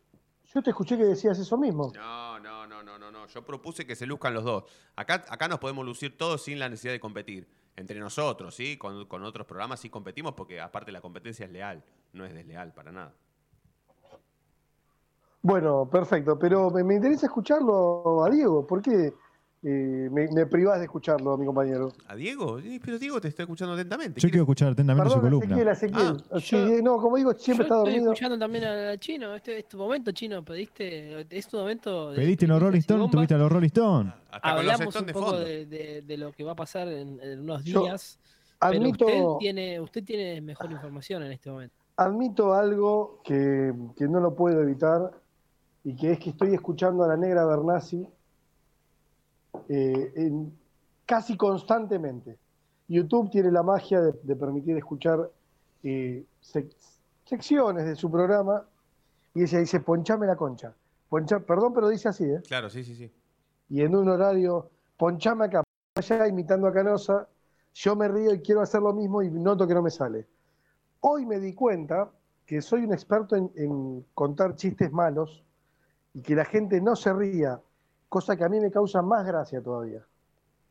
[0.54, 1.92] yo te escuché que decías eso mismo.
[1.94, 3.28] No, no, no, no, no, no.
[3.28, 4.64] Yo propuse que se luzcan los dos.
[4.96, 7.48] Acá, acá nos podemos lucir todos sin la necesidad de competir.
[7.76, 8.78] Entre nosotros, ¿sí?
[8.78, 12.74] Con, con otros programas sí competimos porque aparte la competencia es leal, no es desleal
[12.74, 13.14] para nada.
[15.42, 19.14] Bueno, perfecto, pero me, me interesa escucharlo a Diego, porque
[19.62, 21.92] eh, me, me privás de escucharlo, mi compañero.
[22.08, 22.60] ¿A Diego?
[22.84, 24.20] Pero Diego te está escuchando atentamente.
[24.22, 25.72] Yo quiero escuchar atentamente su Perdón, columna.
[25.72, 26.24] Ezequiel, Ezequiel.
[26.32, 28.14] Ah, Sí, eh, no, como digo, siempre Yo está estoy dormido.
[28.14, 29.36] escuchando también al chino.
[29.36, 30.44] Este es tu momento, chino.
[30.46, 31.26] Pediste.
[31.30, 32.12] Es tu momento.
[32.12, 33.12] de- ¿Pediste los Rolling Stones?
[33.12, 34.14] ¿Tuviste a los Rolling Stones?
[34.32, 36.88] Hasta con los Hablamos un de poco de, de- de lo que va a pasar
[36.88, 38.18] en, en unos Yo días.
[38.62, 41.76] admito- Pero usted tiene, usted tiene mejor información en este momento.
[41.98, 45.12] Admito algo que, que no lo puedo evitar
[45.84, 48.08] y que es que estoy escuchando a la negra Bernasi
[49.70, 50.58] eh, en-
[51.06, 52.38] casi constantemente.
[52.88, 55.30] YouTube tiene la magia de, de permitir escuchar
[55.84, 56.76] eh, sec-
[57.26, 58.66] secciones de su programa
[59.34, 60.74] y ella dice, ponchame la concha.
[61.10, 62.42] Poncha, perdón, pero dice así, ¿eh?
[62.48, 63.12] Claro, sí, sí, sí.
[63.70, 65.64] y en un horario, ponchame acá,
[65.96, 67.28] allá imitando a Canosa,
[67.74, 70.28] yo me río y quiero hacer lo mismo y noto que no me sale.
[71.02, 72.12] Hoy me di cuenta
[72.46, 75.44] que soy un experto en, en contar chistes malos
[76.14, 77.62] y que la gente no se ría,
[78.10, 80.06] cosa que a mí me causa más gracia todavía.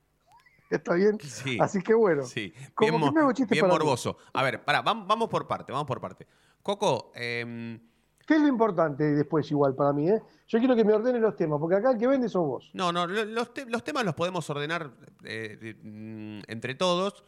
[0.70, 1.18] ¿Está bien?
[1.20, 1.57] Sí.
[1.61, 3.72] Así que bueno, Sí, bien, mo- bien mí.
[3.72, 4.18] morboso.
[4.35, 6.27] A ver, pará, vam- vamos por parte, vamos por parte.
[6.62, 7.79] Coco, em,
[8.27, 10.11] ¿qué es lo importante después igual para mí?
[10.11, 10.20] Eh?
[10.48, 12.70] Yo quiero que me ordenen los temas, porque acá el que vende sos vos.
[12.74, 14.90] no, no, lo- los, te- los temas los podemos ordenar
[15.24, 17.24] eh, mm, entre todos,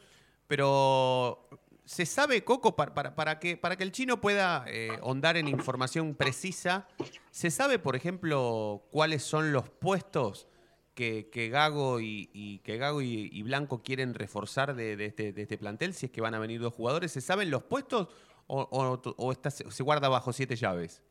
[0.46, 1.48] pero
[1.90, 5.48] ¿se sabe, Coco, para, para, para que, para que el chino pueda eh, ahondar en
[5.48, 6.86] información precisa?
[7.32, 10.46] ¿Se sabe, por ejemplo, cuáles son los puestos
[10.94, 15.32] que, que Gago y, y- que Gago y, y Blanco quieren reforzar de, de este,
[15.32, 15.92] de este plantel?
[15.94, 18.06] Si es que van a venir dos jugadores, ¿se saben los puestos
[18.46, 21.02] o, o- o está- se guarda bajo siete llaves?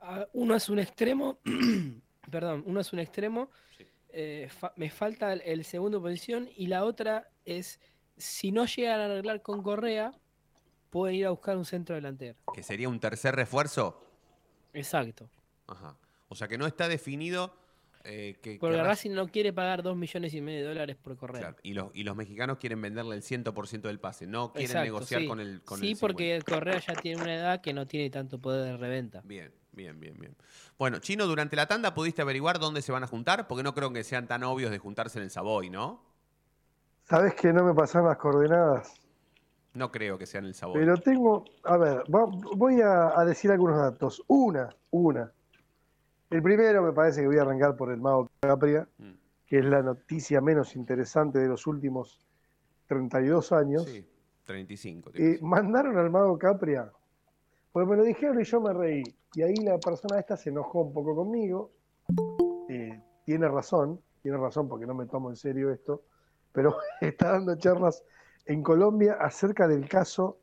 [0.00, 1.40] Ah, Uno es un extremo,
[2.30, 3.50] perdón, uno es un extremo,
[4.08, 7.80] eh, fa- me falta el, el segundo posición y la otra es,
[8.16, 10.12] si no llegan a arreglar con Correa,
[10.92, 12.36] pueden ir a buscar un centro delantero.
[12.52, 13.98] ¿Que sería un tercer refuerzo?
[14.74, 15.26] Exacto.
[15.66, 15.96] Ajá.
[16.28, 17.54] O sea que no está definido
[18.04, 20.96] eh, que, que Porque Racing- Racing no quiere pagar dos millones y medio de dólares
[21.02, 21.40] por Correa.
[21.40, 24.84] Claro, y, los, y los mexicanos quieren venderle el 100% del pase, no quieren Exacto,
[24.84, 25.26] negociar sí.
[25.28, 28.38] con el con Sí, el porque Correa ya tiene una edad que no tiene tanto
[28.38, 29.22] poder de reventa.
[29.24, 30.36] Bien, bien, bien, bien.
[30.78, 33.90] Bueno, Chino, durante la tanda pudiste averiguar dónde se van a juntar, porque no creo
[33.94, 36.02] que sean tan obvios de juntarse en el Savoy, ¿no?
[37.08, 38.94] ¿Sabés que no me pasaron las coordenadas?
[39.74, 40.78] No creo que sean el Savoy.
[40.78, 44.22] Pero tengo, a ver, voy a, a decir algunos datos.
[44.28, 45.32] Una, una.
[46.30, 49.12] El primero me parece que voy a arrancar por el Mago Capria, Mm.
[49.46, 52.26] que es la noticia menos interesante de los últimos
[52.86, 53.84] 32 años.
[53.84, 54.06] Sí,
[54.44, 55.10] 35.
[55.12, 56.90] te Eh, mandaron al Mago Capria,
[57.72, 59.02] pues me lo dijeron y yo me reí.
[59.34, 61.70] Y ahí la persona esta se enojó un poco conmigo.
[62.68, 66.02] Eh, tiene razón, tiene razón porque no me tomo en serio esto,
[66.52, 68.02] pero está dando charlas
[68.46, 70.38] en Colombia acerca del caso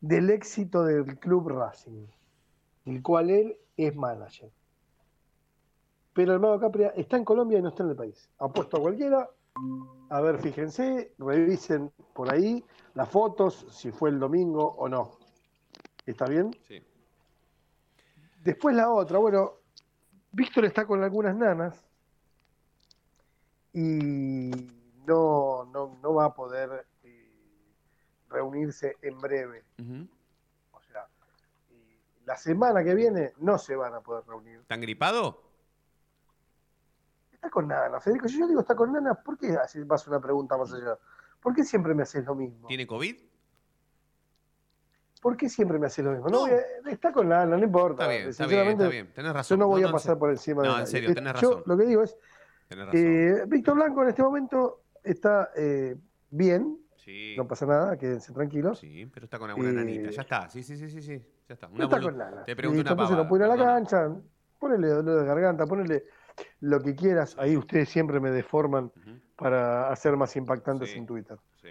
[0.00, 2.06] del éxito del Club Racing,
[2.86, 4.50] el cual él es manager.
[6.12, 8.28] Pero el Mago Capria está en Colombia y no está en el país.
[8.38, 9.28] Apuesto a cualquiera.
[10.10, 15.12] A ver, fíjense, revisen por ahí las fotos, si fue el domingo o no.
[16.06, 16.56] ¿Está bien?
[16.66, 16.82] Sí.
[18.42, 19.54] Después la otra, bueno,
[20.32, 21.84] Víctor está con algunas nanas
[23.72, 24.50] y
[25.06, 26.87] no, no, no va a poder
[28.30, 29.64] reunirse en breve.
[30.72, 31.06] O sea,
[31.70, 34.60] eh, la semana que viene no se van a poder reunir.
[34.60, 35.42] ¿Están gripado?
[37.32, 38.28] Está con nanas, Federico.
[38.28, 40.98] Si yo digo está con nanas, ¿por qué haces- vas una pregunta más allá?
[41.40, 42.66] ¿Por qué siempre me haces lo mismo?
[42.66, 43.16] ¿Tiene COVID?
[45.22, 46.28] ¿Por qué siempre me haces lo mismo?
[46.28, 48.02] No, a- está con nanas, no importa.
[48.04, 49.12] Está bien, está bien, está bien.
[49.12, 49.58] Tenés Yo razón.
[49.58, 51.62] no voy No, a no, pasar por encima de No, en serio, tenés yo razón.
[51.66, 52.16] lo que digo es,
[52.92, 55.96] eh, Víctor Blanco en este momento está eh,
[56.30, 57.34] bien, sí.
[57.38, 58.78] no pasa nada, quédense tranquilos.
[58.80, 60.10] Sí, pero está con alguna Eh, nanita.
[60.10, 60.48] Ya está.
[60.50, 61.22] Sí, sí, sí, sí, sí.
[61.48, 61.68] Ya está.
[61.68, 62.44] No Una está bolu- con nanas.
[62.44, 64.14] Te pregunto Listo, una entonces no puede ir a la cancha,
[64.58, 66.04] ponele dolor de garganta, ponele
[66.60, 67.34] lo que quieras.
[67.38, 68.92] Ahí ustedes siempre me deforman
[69.36, 70.98] para hacer más impactantes Sí.
[70.98, 71.38] en Twitter.
[71.62, 71.68] Sí.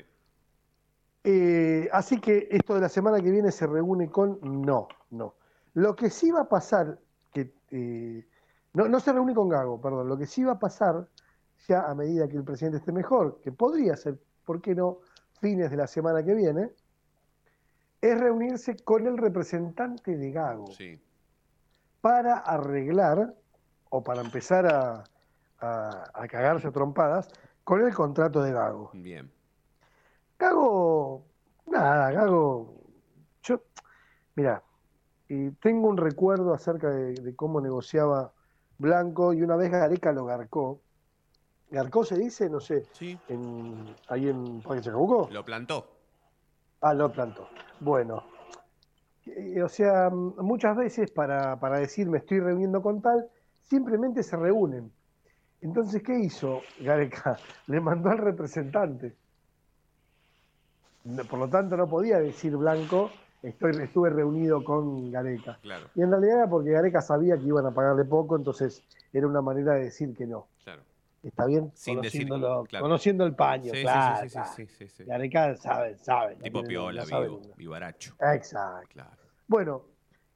[1.24, 5.36] Eh, así que esto de la semana que viene se reúne con no, no.
[5.74, 6.98] Lo que sí va a pasar,
[7.34, 8.26] que eh,
[8.74, 11.08] no, no se reúne con Gago, perdón, lo que sí va a pasar
[11.68, 15.00] ya a medida que el presidente esté mejor, que podría ser, ¿por qué no?,
[15.40, 16.70] fines de la semana que viene,
[18.02, 21.02] es reunirse con el representante de Gago Sí.
[22.02, 23.34] para arreglar
[23.90, 25.04] o para empezar a,
[25.60, 27.30] a- a cagarse a trompadas
[27.64, 28.92] con el contrato de Gago.
[28.94, 29.32] Bien.
[30.40, 31.26] Gago,
[31.66, 32.76] nada, Gago,
[33.42, 33.62] yo,
[34.36, 34.62] mira,
[35.30, 38.34] eh, tengo un recuerdo acerca de, de cómo negociaba
[38.78, 40.82] Blanco y una vez Gareca lo garcó.
[41.70, 42.50] ¿Garcó se dice?
[42.50, 43.18] No sé, Sí.
[43.28, 45.30] en, ahí en Parque Chacabuco.
[45.32, 45.88] Lo plantó.
[46.82, 47.50] Ah, lo plantó.
[47.80, 48.24] Bueno,
[49.26, 53.30] eh, o sea, muchas veces para, para decir me estoy reuniendo con tal,
[53.62, 54.92] simplemente se reúnen.
[55.62, 57.38] Entonces, ¿qué hizo Gareca?
[57.68, 59.16] Le mandó al representante.
[61.30, 63.10] Por lo tanto, no podía decir Blanco,
[63.42, 65.58] estoy, estuve reunido con Gareca.
[65.62, 65.88] Claro.
[65.96, 69.42] Y en realidad era porque Gareca sabía que iban a pagarle poco, entonces era una
[69.42, 70.48] manera de decir que no.
[71.24, 71.72] ¿Está bien?
[71.74, 72.84] Sin decir- Conociéndolo- claro.
[72.84, 74.18] Conociendo el paño, Sí, claro.
[74.24, 74.52] sí, sí, claro.
[74.56, 75.04] sí, sí, sí.
[75.04, 76.36] Gareca sabe, sabe.
[76.38, 78.16] Tipo no- piola, sabe vivo, vivaracho.
[78.34, 78.88] Exacto.
[78.94, 79.18] Claro.
[79.48, 79.86] Bueno,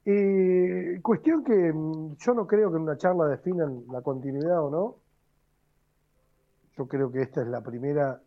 [0.04, 4.70] eh, cuestión que mm, yo no creo que en una charla definan la continuidad o
[4.70, 4.96] no.
[6.76, 8.20] Yo creo que esta es la primera.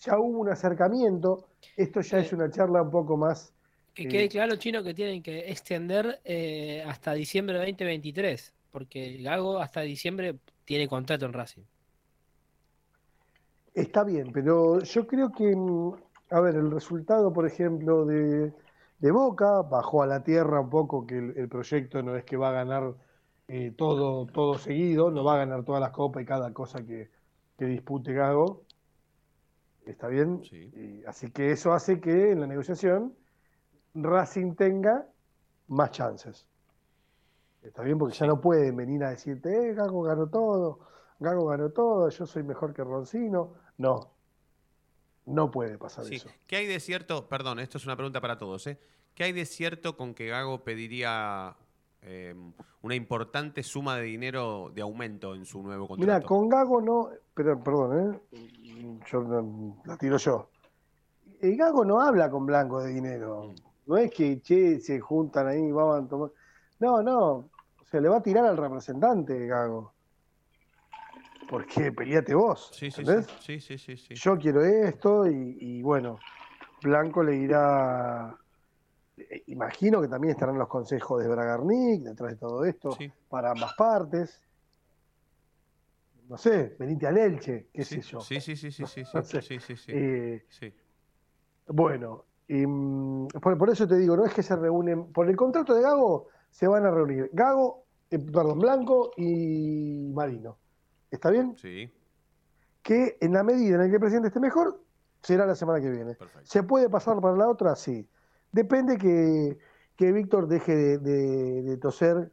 [0.00, 1.48] Ya hubo un acercamiento.
[1.76, 3.52] Esto ya es una charla un poco más.
[3.94, 9.18] Que eh, quede claro, Chino, que tienen que extender eh, hasta diciembre de 2023, porque
[9.22, 11.62] Gago hasta diciembre tiene contrato en Racing.
[13.74, 15.92] Está bien, pero yo creo que, mm,
[16.30, 18.52] a ver, el resultado, por ejemplo, de,
[18.98, 22.36] de Boca bajó a la tierra un poco que el, el proyecto no es que
[22.36, 22.94] va a ganar
[23.48, 27.10] eh, todo, todo seguido, no va a ganar todas las copas y cada cosa que,
[27.58, 28.64] que dispute Gago.
[29.86, 30.40] ¿Está bien?
[30.50, 33.14] Y así que eso hace que en la negociación
[33.94, 35.06] Racing tenga
[35.68, 36.48] más chances.
[37.62, 37.98] ¿Está bien?
[37.98, 40.80] Porque ya no pueden venir a decirte, eh, Gago ganó todo,
[41.20, 43.54] Gago ganó todo, yo soy mejor que Roncino.
[43.78, 44.10] No,
[45.26, 46.16] no puede pasar Sí.
[46.16, 46.28] eso.
[46.46, 47.28] ¿Qué hay de cierto?
[47.28, 48.66] Perdón, esto es una pregunta para todos.
[48.66, 48.78] ¿eh?
[49.14, 51.56] ¿Qué hay de cierto con que Gago pediría
[52.02, 52.34] eh,
[52.82, 56.26] una importante suma de dinero de aumento en su nuevo Mira, contrato?
[56.26, 58.98] con Gago no, pero perdón, ¿eh?
[59.10, 60.50] yo la tiro yo.
[61.40, 63.44] El Gago no habla con Blanco de dinero.
[63.48, 63.54] Mm.
[63.86, 66.30] No es que, che, se juntan ahí, vamos a tomar.
[66.80, 67.30] No, no.
[67.32, 69.93] O sea, le va a tirar al representante, Gago.
[71.54, 72.70] Porque peleate vos.
[72.72, 73.04] Sí, sí,
[73.60, 74.14] sí, sí, sí.
[74.16, 76.18] Yo quiero esto y, y bueno,
[76.82, 78.36] Blanco le irá.
[79.16, 82.90] eh, Imagino que también estarán los consejos de Bragarnik detrás de todo esto
[83.28, 84.42] para ambas partes.
[86.28, 88.20] No sé, venite al Elche, qué sé yo.
[88.20, 89.40] Sí, sí, sí, sí, sí, sí, No sé.
[89.42, 89.92] sí, sí, sí.
[89.94, 90.74] Eh, Sí.
[91.68, 92.66] bueno, y,
[93.38, 96.28] por, por eso te digo, no es que se reúnen, por el contrato de Gago
[96.50, 100.58] se van a reunir Gago, eh, perdón, Blanco y Marino.
[101.14, 101.56] ¿Está bien?
[101.56, 101.90] Sí.
[102.82, 104.80] Que en la medida en la que el presidente esté mejor,
[105.22, 106.16] será la semana que viene.
[106.42, 107.74] ¿Se puede pasar para la otra?
[107.76, 108.06] Sí.
[108.52, 109.56] Depende que,
[109.96, 112.30] que Víctor deje de, de- de toser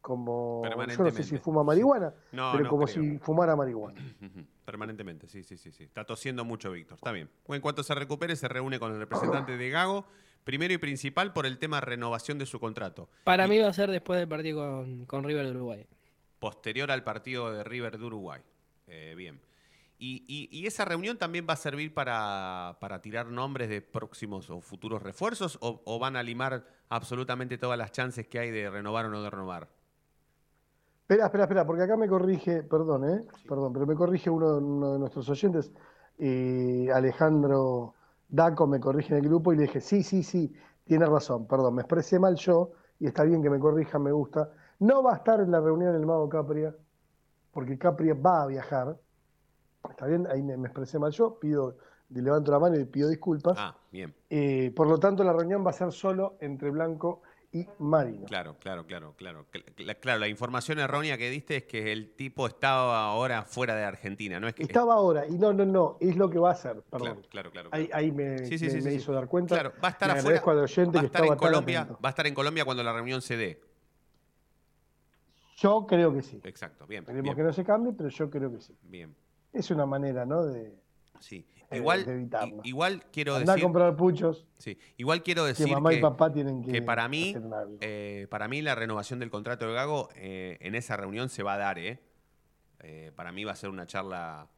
[0.00, 3.02] como, yo no sé si fuma marihuana, No, pero no como creo.
[3.02, 3.98] si fumara marihuana.
[4.66, 5.84] Permanentemente, sí, sí, sí, sí.
[5.84, 7.30] Está tosiendo mucho Víctor, está bien.
[7.48, 10.04] En cuanto se recupere, se reúne con el representante de Gago,
[10.44, 13.08] primero y principal por el tema renovación de su contrato.
[13.24, 15.86] Para mí va a ser después del partido con, con River de Uruguay.
[16.38, 18.40] Posterior al partido de River de Uruguay.
[18.86, 19.40] Eh, bien.
[19.98, 24.50] Y, y- y esa reunión también va a servir para, para tirar nombres de próximos
[24.50, 28.68] o futuros refuerzos o, o van a limar absolutamente todas las chances que hay de
[28.70, 29.68] renovar o no de renovar?
[31.02, 33.20] Espera, espera, espera, porque acá me corrige, perdón, ¿eh?
[33.46, 35.70] Perdón, pero me corrige uno, uno de nuestros oyentes,
[36.18, 37.94] eh, Alejandro
[38.28, 40.52] Daco me corrige en el grupo y le dije, sí, sí, sí,
[40.84, 44.50] tiene razón, perdón, me expresé mal yo y está bien que me corrija, me gusta.
[44.78, 46.74] No va a estar en la reunión el mago Capria,
[47.52, 48.98] porque Capria va a viajar.
[49.88, 51.76] Está bien, ahí me, me expresé mal yo, pido,
[52.10, 53.56] levanto la mano y pido disculpas.
[53.58, 54.14] Ah, bien.
[54.30, 58.26] Eh, por lo tanto, la reunión va a ser solo entre Blanco y Marino.
[58.26, 59.46] Claro, claro, claro, claro.
[59.52, 63.76] Cl- cl- Claro, la información errónea que diste es que el tipo estaba ahora fuera
[63.76, 64.48] de Argentina, ¿no?
[64.48, 67.22] Es que, Estaba ahora, y no, no, no, es lo que va a hacer, perdón.
[67.28, 67.68] Claro, claro, claro.
[67.72, 69.54] Ahí, ahí me, Sí, sí, me- sí, me hizo dar cuenta.
[69.54, 70.42] Claro, va a estar afuera.
[70.44, 72.00] Va a estar en Colombia, atento.
[72.04, 73.60] va a estar en Colombia cuando la reunión se dé.
[75.64, 76.38] Yo creo que sí.
[76.44, 77.00] Exacto, bien.
[77.04, 78.76] Esperemos bien, que no se cambie, pero yo creo que sí.
[78.82, 79.14] bien.
[79.52, 80.44] Es una manera, ¿no?
[80.44, 80.74] De,
[81.20, 81.46] Sí.
[81.70, 82.60] eh, Igual, de evitarlo.
[82.64, 83.64] igual quiero Andá a decir.
[83.64, 84.46] comprar puchos.
[84.58, 87.34] Sí, igual quiero Que decir mamá y que, papá tienen que que para mí,
[87.80, 91.54] eh, para mí la renovación del contrato de Gago eh, en esa reunión se va
[91.54, 91.98] a dar, ¿eh?
[92.80, 94.48] Eh, para mí va a ser una charla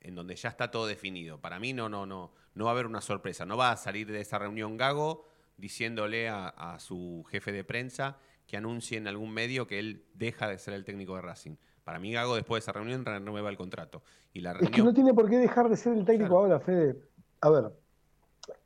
[0.00, 1.40] en donde ya está todo definido.
[1.40, 3.44] Para mí no, no, no, no va a haber una sorpresa.
[3.44, 5.24] No va a salir de esa reunión Gago
[5.56, 8.16] diciéndole a, a su jefe de prensa
[8.48, 11.56] que anuncie en algún medio que él deja de ser el técnico de Racing.
[11.84, 14.02] Para mí Gago después de esa reunión renueva el contrato.
[14.32, 16.96] Y la Es que no tiene por qué dejar de ser el técnico ahora, Fede.
[17.42, 17.72] A ver,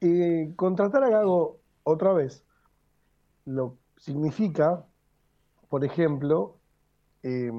[0.01, 2.45] eh, contratar a Gago otra vez
[3.45, 4.87] lo significa,
[5.69, 6.59] por ejemplo,
[7.25, 7.51] eh,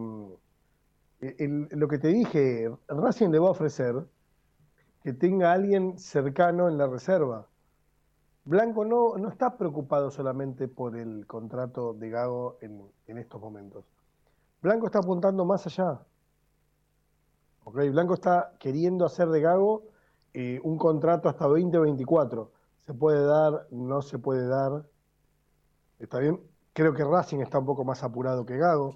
[1.20, 3.96] el- lo que te dije, Racing le va a ofrecer
[5.04, 7.50] que tenga a alguien cercano en la reserva.
[8.46, 13.86] Blanco no, no está preocupado solamente por el contrato de Gago en, en estos momentos.
[14.62, 16.02] Blanco está apuntando más allá.
[17.64, 19.84] Ok, Blanco está queriendo hacer de Gago
[20.34, 22.52] eh, un contrato hasta 2024.
[22.86, 23.68] ¿Se puede dar?
[23.72, 24.86] ¿No se puede dar?
[26.00, 26.42] ¿Está bien?
[26.74, 28.94] Creo que Racing está un poco más apurado que Gago,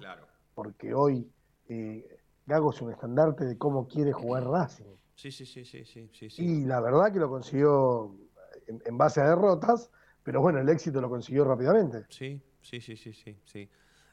[0.54, 1.30] porque hoy
[1.68, 4.84] eh, Gago es un estandarte de cómo quiere jugar Racing.
[5.14, 6.44] Sí, sí, sí, sí, sí, sí.
[6.44, 8.14] Y la verdad que lo consiguió
[8.68, 9.90] en, en base a derrotas,
[10.22, 12.06] pero bueno, el éxito lo consiguió rápidamente.
[12.08, 13.36] Sí, sí, sí, sí, sí.
[13.44, 13.68] sí.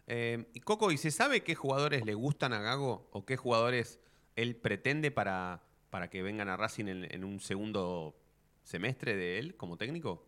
[0.08, 4.00] Eh, y Coco, ¿y se sabe qué jugadores le gustan a Gago o qué jugadores
[4.36, 8.16] él pretende para, para que vengan a Racing en, en un segundo
[8.64, 10.28] semestre de él como técnico?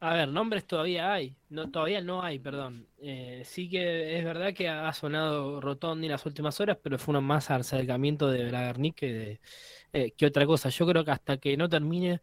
[0.00, 1.38] A ver, nombres todavía hay.
[1.48, 2.90] No, todavía no hay, perdón.
[2.98, 7.16] Eh, sí que es verdad que ha sonado Rotondi en las últimas horas, pero fue
[7.16, 9.40] un más acercamiento de Bragarnik que, de,
[9.92, 10.68] eh, que otra cosa.
[10.68, 12.20] Yo creo que hasta que no termine,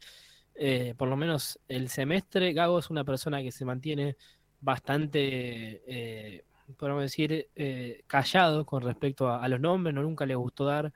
[0.56, 4.18] eh, por lo menos el semestre, Gago es una persona que se mantiene
[4.60, 6.44] bastante, eh,
[6.78, 9.94] podemos decir, eh, callado con respecto a, a los nombres.
[9.96, 10.92] No nunca le gustó dar,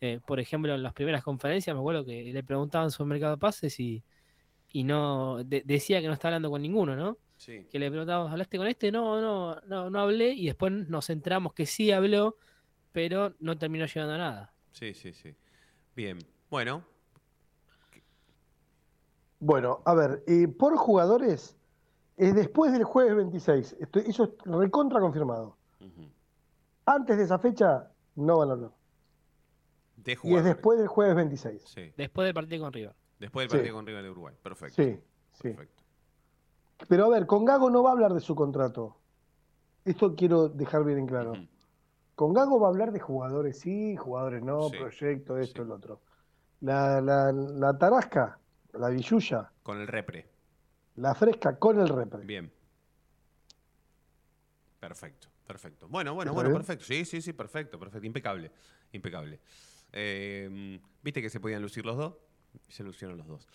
[0.00, 3.40] eh, por ejemplo, en las primeras conferencias, me acuerdo que le preguntaban sobre mercado de
[3.40, 4.02] pases y
[4.72, 7.18] y no de- decía que no está hablando con ninguno, ¿no?
[7.36, 7.66] Sí.
[7.70, 8.92] Que le preguntábamos, ¿hablaste con este?
[8.92, 12.36] No, no, no, no hablé y después nos enteramos que sí habló,
[12.92, 14.54] pero no terminó llegando a nada.
[14.72, 15.34] Sí, sí, sí.
[15.96, 16.18] Bien.
[16.50, 16.84] Bueno,
[19.40, 21.56] Bueno, a ver, eh, por jugadores,
[22.16, 23.76] es después del jueves 26.
[23.80, 25.56] Estoy- eso es recontra confirmado.
[26.86, 28.70] Antes de esa fecha, no van a hablar.
[29.96, 31.62] de Y es después del jueves 26.
[31.62, 31.92] Sí.
[31.96, 32.94] Después del partido con River.
[33.18, 33.56] Después del Sí.
[33.58, 34.34] partido con River de Uruguay.
[34.42, 34.82] Perfecto.
[34.82, 34.98] Sí,
[35.32, 35.48] sí.
[35.50, 35.82] Perfecto.
[36.88, 38.96] Pero a ver, con Gago no va a hablar de su contrato.
[39.84, 41.32] Esto quiero dejar bien en claro.
[42.14, 46.00] Con Gago va a hablar de jugadores sí, jugadores no, Sí, proyecto, esto, el otro.
[46.60, 48.38] La, la, la tarasca,
[48.74, 50.28] la villuya, Con el repre.
[50.96, 52.24] la fresca con el repre.
[52.24, 52.52] Bien.
[54.78, 55.88] Perfecto, perfecto.
[55.88, 56.58] Bueno, bueno, ¿Está bueno, bien?
[56.58, 56.84] perfecto.
[56.84, 58.06] Sí, sí, sí, perfecto, perfecto.
[58.06, 58.50] Impecable,
[58.92, 59.40] impecable.
[59.92, 62.14] Eh, ¿Viste que se podían lucir los dos?
[62.68, 63.46] Se lucieron los dos.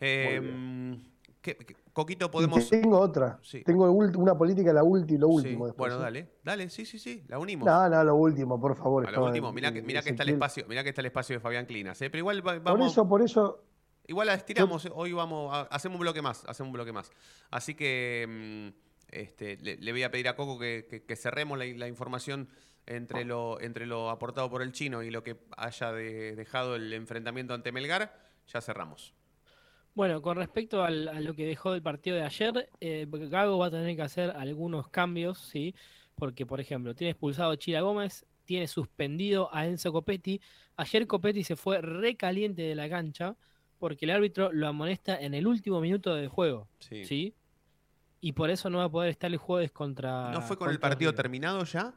[0.00, 0.98] Eh,
[1.40, 2.68] ¿qué- qué- Coquito, podemos...
[2.70, 3.38] tengo otra.
[3.42, 3.62] Sí.
[3.64, 5.66] Tengo una política, la ulti, lo Sí, último.
[5.66, 6.04] después, Bueno, ¿eh?
[6.04, 7.66] dale, dale, sí, sí, sí, la unimos.
[7.66, 9.06] No, no, lo último, por favor.
[9.06, 11.06] A lo último, en- mirá que, en que está el espacio, mirá que está el
[11.06, 12.08] espacio de Fabián Clinas, ¿eh?
[12.08, 13.62] pero igual va- Por eso, por eso,
[14.06, 14.90] igual la estiramos, ¿eh?
[14.94, 17.10] hoy vamos, a- hacemos un bloque más, hacemos un bloque más.
[17.50, 21.58] Así que mm, este, le, le voy a pedir a Coco que, que- que cerremos
[21.58, 22.48] la, la información
[22.86, 26.92] entre lo, entre lo aportado por el chino y lo que haya de- dejado el
[26.92, 28.18] enfrentamiento ante Melgar,
[28.52, 29.14] ya cerramos.
[29.94, 33.66] Bueno, con respecto al- a lo que dejó del partido de ayer, eh, Gago va
[33.66, 35.74] a tener que hacer algunos cambios, ¿sí?
[36.14, 40.40] Porque, por ejemplo, tiene expulsado a Chira Gómez, tiene suspendido a Enzo Copetti.
[40.76, 43.36] Ayer Copetti se fue recaliente de la cancha
[43.82, 47.04] porque el árbitro lo amonesta en el último minuto del juego, Sí.
[47.04, 47.34] ¿sí?
[48.20, 50.30] Y por eso no va a poder estar el jueves contra.
[50.30, 51.16] ¿No fue con el partido River.
[51.22, 51.92] terminado ya?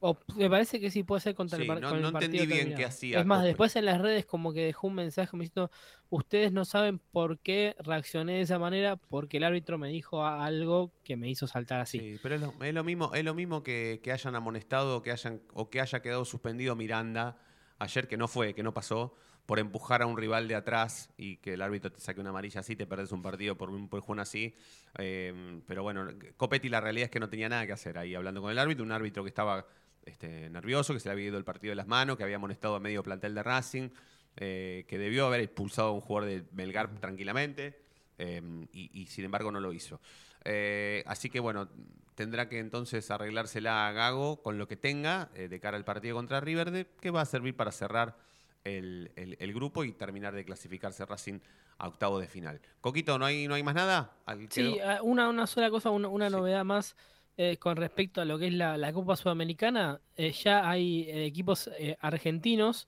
[0.00, 2.08] O me parece que sí puede ser contra Sí, el, par- no- con el no
[2.08, 2.88] entendí partido bien qué terminado.
[2.88, 5.70] hacía Es más, después en las redes como que dejó un mensaje me diciendo,
[6.10, 10.90] ustedes no saben por qué reaccioné de esa manera, porque el árbitro me dijo algo
[11.04, 12.00] que me hizo saltar así.
[12.00, 15.12] Sí, pero es lo, es lo mismo, es lo mismo que, que hayan amonestado que
[15.12, 17.38] hayan o que haya quedado suspendido Miranda
[17.78, 19.14] ayer que no fue, que no pasó,
[19.46, 22.60] por empujar a un rival de atrás y que el árbitro te saque una amarilla
[22.60, 24.54] así, te perdés un partido por un empujón así.
[24.98, 28.40] Eh, pero bueno, Copetti la realidad es que no tenía nada que hacer ahí hablando
[28.40, 29.66] con el árbitro, un árbitro que estaba
[30.04, 32.76] este, nervioso, que se le había ido el partido de las manos, que había amonestado
[32.76, 33.88] a medio plantel de Racing,
[34.36, 37.82] eh, que debió haber expulsado a un jugador de Melgar tranquilamente.
[38.18, 38.40] eh,
[38.72, 40.00] y, y sin embargo no lo hizo.
[40.44, 41.68] Eh, así que bueno,
[42.14, 46.14] tendrá que entonces arreglársela a Gago con lo que tenga eh, de cara al partido
[46.16, 48.16] contra River, de- que va a servir para cerrar
[48.64, 51.40] el, el- el grupo y terminar de clasificarse Racing
[51.78, 52.60] a octavo de final.
[52.80, 54.16] Coquito, ¿no hay, no hay más nada?
[54.26, 56.96] Al- Sí, quedó- ah, una, una sola cosa, una, una novedad más
[57.36, 60.00] eh, con respecto a lo que es la, la Copa Sudamericana.
[60.16, 62.86] eh, ya hay eh, equipos argentinos.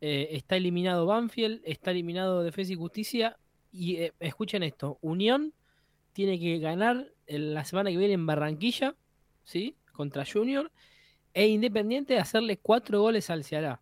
[0.00, 3.36] está eliminado Banfield, está eliminado Defensa y Justicia.
[3.72, 5.52] Y escuchen esto: Unión
[6.12, 8.94] tiene que ganar en la semana que viene en Barranquilla,
[9.44, 9.76] ¿sí?
[9.92, 10.70] Contra Junior.
[11.34, 13.80] E Independiente hacerle cuatro goles al Ceará.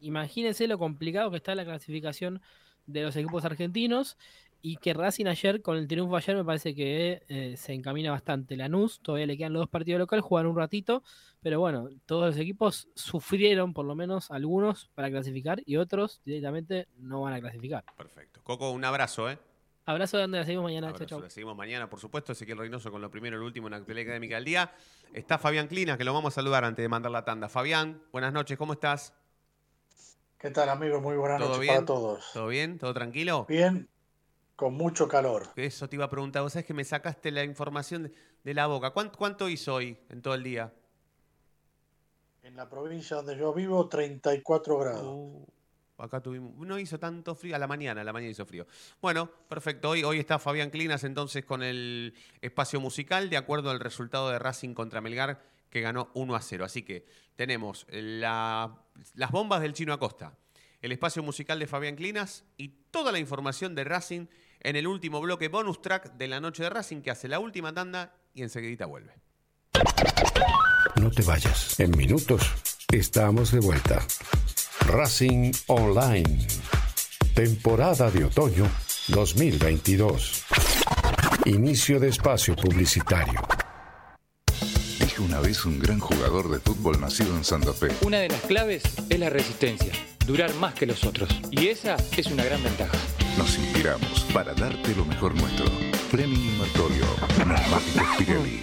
[0.00, 2.40] Imagínense lo complicado que está la clasificación
[2.86, 4.16] de los equipos argentinos
[4.60, 8.56] y que Racing ayer, con el triunfo ayer, me parece que eh, se encamina bastante.
[8.56, 11.04] Lanús, todavía le quedan los dos partidos locales, jugar un ratito,
[11.40, 16.88] pero bueno, todos los equipos sufrieron, por lo menos algunos, para clasificar y otros directamente
[16.96, 17.84] no van a clasificar.
[17.96, 18.40] Perfecto.
[18.42, 19.38] Coco, un abrazo, ¿eh?
[19.84, 20.88] Abrazo grande, la seguimos mañana.
[20.88, 21.20] Chau, Abrazo, chau.
[21.22, 22.32] la seguimos mañana, por supuesto.
[22.32, 24.72] Ezequiel Reynoso con lo primero y lo último en la actualidad académica del día.
[25.14, 27.48] Está Fabián Clinas, que lo vamos a saludar antes de mandar la tanda.
[27.48, 29.14] Fabián, buenas noches, ¿cómo estás?
[30.38, 31.02] ¿Qué tal, amigos?
[31.02, 31.74] Muy buenas ¿Todo noches bien?
[31.74, 32.30] para todos.
[32.32, 32.78] ¿Todo bien?
[32.78, 33.44] ¿Todo tranquilo?
[33.48, 33.88] Bien,
[34.54, 35.48] con mucho calor.
[35.56, 36.42] Eso te iba a preguntar.
[36.42, 38.12] Vos sabés que me sacaste la información de,
[38.44, 38.90] de la boca.
[38.92, 40.72] ¿Cuánto, cuánto hizo hoy en todo el día?
[42.44, 45.02] En la provincia donde yo vivo, 34 grados.
[45.04, 45.44] Uh,
[45.98, 46.54] acá tuvimos.
[46.56, 47.56] No hizo tanto frío.
[47.56, 48.64] A la mañana, a la mañana hizo frío.
[49.02, 49.90] Bueno, perfecto.
[49.90, 54.38] Hoy, hoy está Fabián Clinas entonces con el espacio musical, de acuerdo al resultado de
[54.38, 56.64] Racing contra Melgar, que ganó 1 a 0.
[56.64, 57.06] Así que
[57.36, 58.76] tenemos la-
[59.14, 60.36] las bombas del Chino Acosta,
[60.80, 64.26] el espacio musical de Fabián Clinas y toda la información de Racing
[64.60, 67.72] en el último bloque bonus track de la noche de Racing que hace la última
[67.72, 69.12] tanda y enseguidita vuelve.
[71.00, 71.78] No te vayas.
[71.78, 72.42] En minutos
[72.90, 74.04] estamos de vuelta.
[74.86, 76.46] Racing Online.
[77.34, 78.68] Temporada de otoño
[79.08, 80.44] 2022.
[81.44, 83.40] Inicio de espacio publicitario.
[85.18, 87.88] Dijo una vez un gran jugador de fútbol nacido en Santa Fe.
[88.02, 89.92] Una de las claves es la resistencia,
[90.24, 91.28] durar más que los otros.
[91.50, 92.96] Y esa es una gran ventaja.
[93.36, 95.66] Nos inspiramos para darte lo mejor nuestro.
[96.12, 97.04] Fleming y Martorio.
[98.16, 98.62] Pirelli.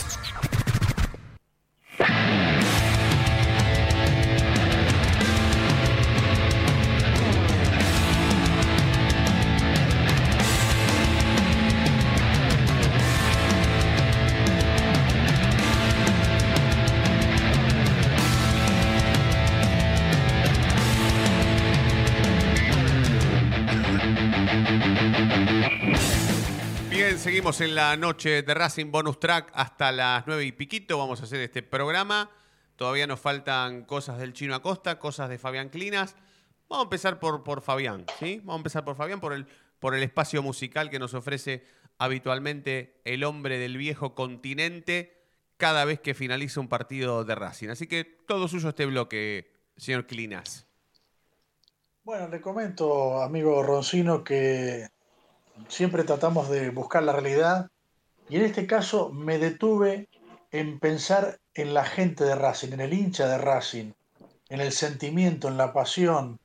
[27.59, 30.97] En la noche de Racing Bonus Track hasta las nueve y piquito.
[30.97, 32.29] Vamos a hacer este programa.
[32.77, 36.15] Todavía nos faltan cosas del Chino Acosta, cosas de Fabián Clinas.
[36.69, 38.37] Vamos a empezar por, por Fabián, ¿sí?
[38.37, 39.47] Vamos a empezar por Fabián, por el,
[39.79, 41.65] por el espacio musical que nos ofrece
[41.97, 45.21] habitualmente el hombre del viejo continente
[45.57, 47.67] cada vez que finaliza un partido de Racing.
[47.67, 50.67] Así que todo suyo este bloque, señor Clinas.
[52.03, 54.87] Bueno, le comento, amigo Roncino, que
[55.67, 57.69] siempre tratamos de buscar la realidad
[58.29, 60.09] y en este caso me detuve
[60.51, 63.93] en pensar en la gente de Racing, en el hincha de Racing,
[64.49, 66.39] en el sentimiento, en la pasión,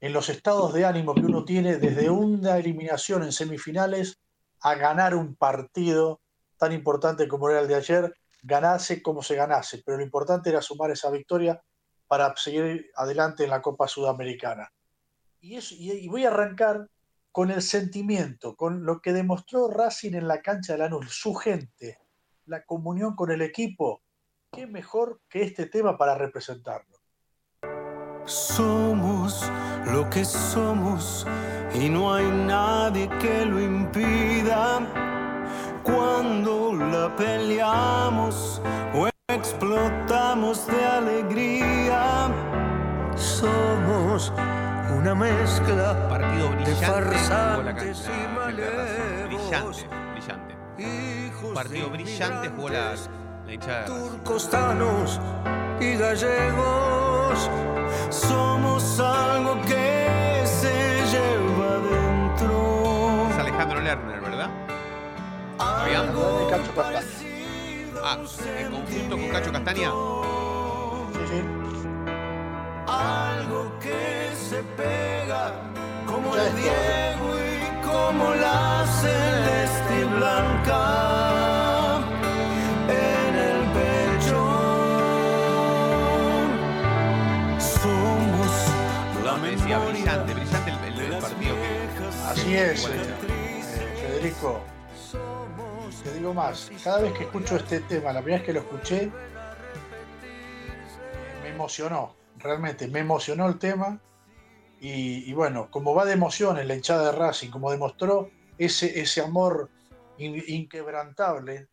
[0.00, 4.18] en los estados de ánimo que uno tiene desde una eliminación en semifinales
[4.60, 6.20] a ganar un partido
[6.56, 10.62] tan importante como era el de ayer, ganase como se ganase, pero lo importante era
[10.62, 11.60] sumar esa victoria
[12.06, 14.70] para seguir adelante en la Copa Sudamericana.
[15.40, 16.86] Y, eso, y, voy a arrancar
[17.32, 21.98] con el sentimiento, con lo que demostró Racing en la cancha de Lanús, su gente,
[22.46, 24.02] la comunión con el equipo,
[24.50, 26.98] qué mejor que este tema para representarlo.
[28.24, 29.50] Somos
[29.86, 31.26] lo que somos
[31.74, 34.80] y no hay nadie que lo impida.
[35.84, 38.60] Cuando la peleamos
[38.94, 42.28] o explotamos de alegría,
[43.16, 44.32] somos
[44.96, 49.26] una mezcla Partido de brillante la, farsantes y la de malevos.
[49.26, 51.54] Brillante, brillante.
[51.54, 52.94] Partido brillante jugó la,
[53.46, 54.18] la hinchada de Racing.
[54.24, 55.20] costanos
[55.80, 57.50] y gallegos.
[58.10, 63.28] Somos algo que se lleva dentro.
[63.30, 64.50] Es Alejandro Lerner, ¿verdad?
[65.58, 67.06] De Cacho Castaña.
[68.02, 68.18] Ah,
[68.58, 69.90] en conjunto con Cacho Castaña.
[71.12, 71.79] Sí, sí.
[76.06, 76.54] Como el.
[76.56, 80.82] Diego y como la celeste y blanca
[82.88, 84.40] en el pecho.
[87.58, 88.50] Somos
[89.24, 91.90] la memoria brillante, brillante el, el- el partido que.
[92.30, 93.14] Así es, eh,
[94.00, 94.60] Federico.
[96.04, 99.10] Te digo más, cada vez que escucho este tema, la primera vez que lo escuché,
[101.42, 103.98] me emocionó, realmente, me emocionó el tema.
[104.82, 109.20] Y, bueno, como va de emoción en la hinchada de Racing, como demostró ese, ese
[109.20, 109.68] amor
[110.16, 111.68] in- inquebrantable,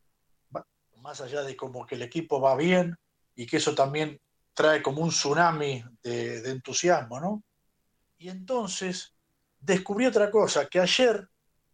[1.01, 2.97] más allá de como que el equipo va bien
[3.33, 4.19] y que eso también
[4.53, 7.43] trae como un tsunami de, entusiasmo, ¿no?
[8.17, 9.15] Y entonces
[9.57, 11.29] descubrí otra cosa, que ayer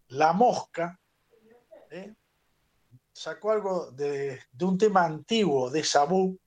[0.09, 0.99] la mosca
[1.89, 2.13] ¿eh?
[3.11, 6.37] sacó algo de, un tema antiguo de Sabú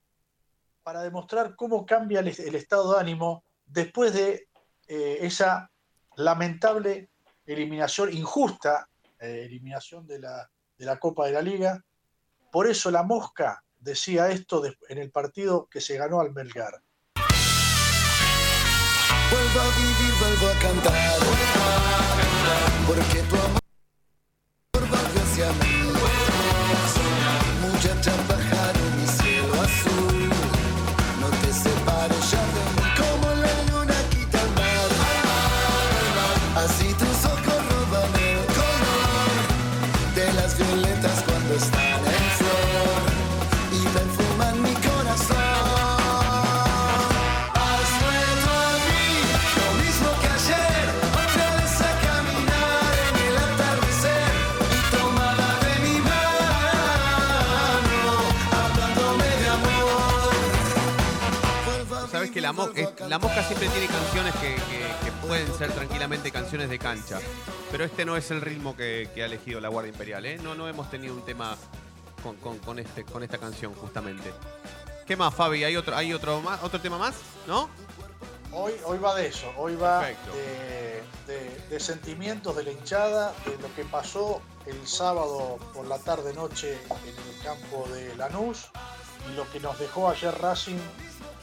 [0.84, 4.47] para demostrar cómo cambia el estado de ánimo después de
[4.89, 5.70] eh, esa
[6.16, 7.11] lamentable
[7.45, 8.89] eliminación, injusta
[9.20, 11.84] eh, eliminación de la, de la Copa de la Liga.
[12.51, 16.82] Por eso la mosca decía esto de- en el partido que se ganó al Melgar.
[19.30, 21.18] Vuelvo a vivir, vuelvo a cantar.
[22.87, 23.61] Porque tu amor
[24.72, 25.75] volvió hacia mí.
[40.68, 43.02] Violetas cuando están en flor.
[43.72, 45.36] Y perfuman mi corazón.
[47.54, 49.06] Has vuelto a mí,
[49.58, 50.84] lo mismo que ayer,
[51.22, 54.30] otra vez a caminar en el atardecer
[54.76, 58.02] y tomada de mi mano,
[58.60, 60.34] hablándome de amor.
[62.10, 66.68] Sabes que la, mo- eh, la mosca siempre tiene canciones que pueden ser tranquilamente canciones
[66.70, 67.18] de cancha.
[67.70, 70.38] Pero este no es el ritmo que, que ha elegido la Guardia Imperial, ¿eh?
[70.42, 71.56] No, no hemos tenido un tema
[72.22, 74.32] con, con- con este, con esta canción, justamente.
[75.06, 75.64] ¿Qué más, Fabi?
[75.64, 77.14] ¿Hay otro, hay otro, más, otro tema más?
[77.46, 77.68] ¿No?
[78.52, 80.32] Hoy, hoy va de eso, hoy va Perfecto.
[80.32, 81.02] de,
[81.34, 86.72] de- de sentimientos de la hinchada, de lo que pasó el sábado por la tarde-noche
[86.74, 88.68] en el campo de Lanús
[89.30, 90.78] y lo que nos dejó ayer Racing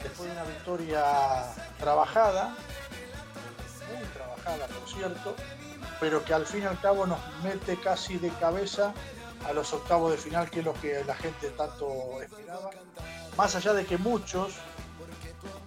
[0.02, 1.04] después de una victoria
[1.78, 2.56] trabajada,
[4.14, 5.36] trabajada por cierto,
[6.00, 8.94] pero que al fin y al cabo nos mete casi de cabeza
[9.46, 12.70] a los octavos de final, que es lo que la gente tanto esperaba.
[13.38, 14.54] Más allá de que muchos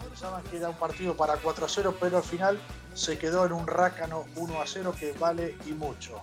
[0.09, 2.59] pensaban que era un partido para 4 a 0, pero al final
[2.95, 6.23] se quedó en un rácano 1 a 0 que vale y mucho.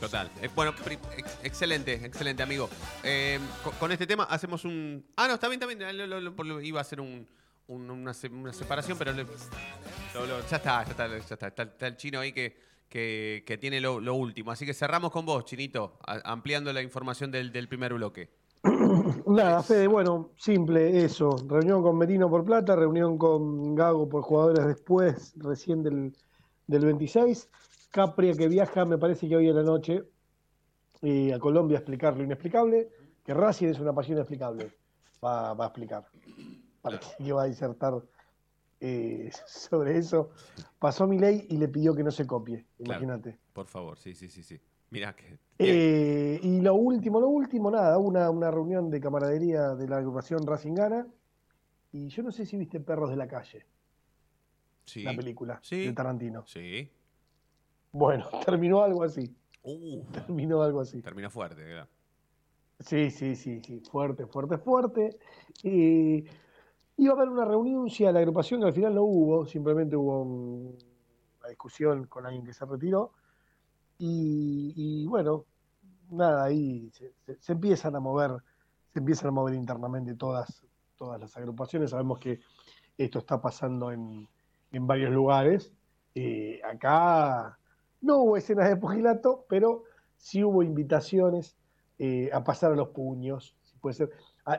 [0.00, 0.30] Total.
[0.40, 0.74] Eh, bueno,
[1.42, 2.68] excelente, excelente, amigo.
[3.02, 3.40] Eh,
[3.80, 5.04] con, este tema hacemos un.
[5.16, 6.64] Ah, no, está bien, está bien.
[6.64, 7.26] Iba a hacer un,
[7.68, 9.24] un- una, se- una separación, pero le-
[10.50, 11.86] ya está, ya está, está.
[11.86, 12.56] El chino ahí que,
[12.88, 14.50] que, tiene lo, último.
[14.50, 18.30] Así que cerramos con vos, Chinito, ampliando la información del, primer bloque.
[19.26, 21.36] Nada, Fede, bueno, simple eso.
[21.46, 26.16] Reunión con Merino por plata, reunión con Gago por jugadores después, recién del,
[26.66, 27.48] del 26.
[27.90, 30.02] Capria que viaja, me parece que hoy en la noche,
[31.02, 32.88] eh, a Colombia a explicar lo inexplicable,
[33.24, 34.72] que Racing es una pasión inexplicable.
[35.22, 36.06] Va a explicar.
[36.82, 37.94] Para que va a disertar
[38.80, 40.30] eh, sobre eso.
[40.78, 43.02] Pasó mi ley y le pidió que no se copie, Claro.
[43.04, 43.38] imagínate.
[43.52, 44.60] Por favor, sí, sí, sí, sí.
[44.90, 45.38] Mirá que.
[45.58, 50.46] Eh, y lo último, lo último, nada, una, una reunión de camaradería de la agrupación
[50.46, 51.06] Racingana.
[51.92, 53.66] Y yo no sé si viste Perros de la Calle,
[54.84, 55.02] Sí.
[55.02, 55.86] la película Sí.
[55.86, 56.46] de Tarantino.
[56.46, 56.90] Sí.
[57.92, 59.34] Bueno, terminó algo así.
[59.62, 61.02] Uh, Terminó algo así.
[61.02, 61.88] termina fuerte, ¿verdad?
[62.80, 65.18] Sí, sí, sí, sí, fuerte, fuerte, fuerte.
[65.64, 66.24] Eh,
[66.98, 70.22] iba a haber una renuncia a la agrupación que al final no hubo, simplemente hubo
[70.22, 70.78] un-
[71.40, 73.12] una discusión con alguien que se retiró.
[73.98, 75.46] Y, bueno,
[76.10, 78.32] nada, ahí se, empiezan a mover,
[78.92, 80.64] se empiezan a mover internamente todas,
[80.96, 81.90] todas las agrupaciones.
[81.90, 82.40] Sabemos que
[82.98, 84.28] esto está pasando en,
[84.72, 85.72] en varios lugares.
[86.14, 87.58] Eh, acá
[88.00, 89.84] no hubo escenas de pugilato, pero
[90.16, 91.56] sí hubo invitaciones
[91.98, 93.56] eh, a pasar a los puños.
[93.80, 94.10] Puede ser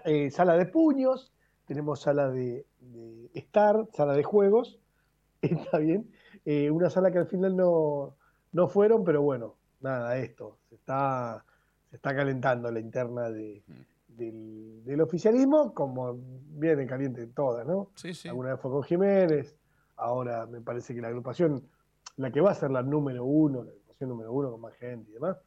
[0.06, 1.34] eh, sala de puños,
[1.70, 4.80] tenemos sala de, de estar, sala de juegos,
[5.44, 6.10] está bien.
[6.44, 8.16] Eh, una sala que al final no,
[8.54, 11.46] no fueron, pero bueno, nada, esto, se está,
[11.92, 13.62] se está calentando la interna de,
[14.08, 16.18] del, del oficialismo, como
[16.58, 17.92] viene caliente todas, ¿no?
[17.94, 18.28] Sí, sí.
[18.28, 19.56] Alguna vez fue con Jiménez,
[19.98, 21.70] ahora me parece que la agrupación,
[22.18, 25.12] la que va a ser la número uno, la agrupación número uno con más gente
[25.12, 25.38] y demás,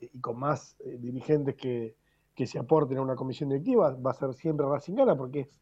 [0.00, 1.96] eh, y con más eh, dirigentes que,
[2.34, 5.60] que se aporten a una comisión directiva, va a ser siempre Racing Gana porque es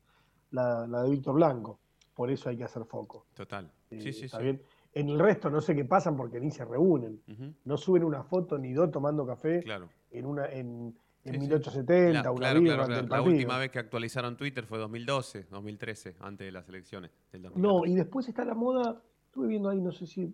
[0.51, 1.79] la, la de Víctor Blanco.
[2.14, 3.27] Por eso hay que hacer foco.
[3.35, 3.71] Total.
[3.91, 4.45] Eh, Sí, sí, ¿está sí.
[4.45, 4.62] bien?
[4.93, 7.21] En el resto no sé qué pasan porque ni se reúnen.
[7.64, 9.89] No suben una foto ni dos tomando café Claro.
[10.11, 10.95] en una en,
[11.25, 11.39] en Sí, sí.
[11.39, 13.07] 1870, La- una claro, claro, claro.
[13.09, 17.61] La última vez que actualizaron Twitter fue 2012, 2013, antes de las elecciones del 2014.
[17.61, 20.33] No, y después está la moda, estuve viendo ahí, no sé si,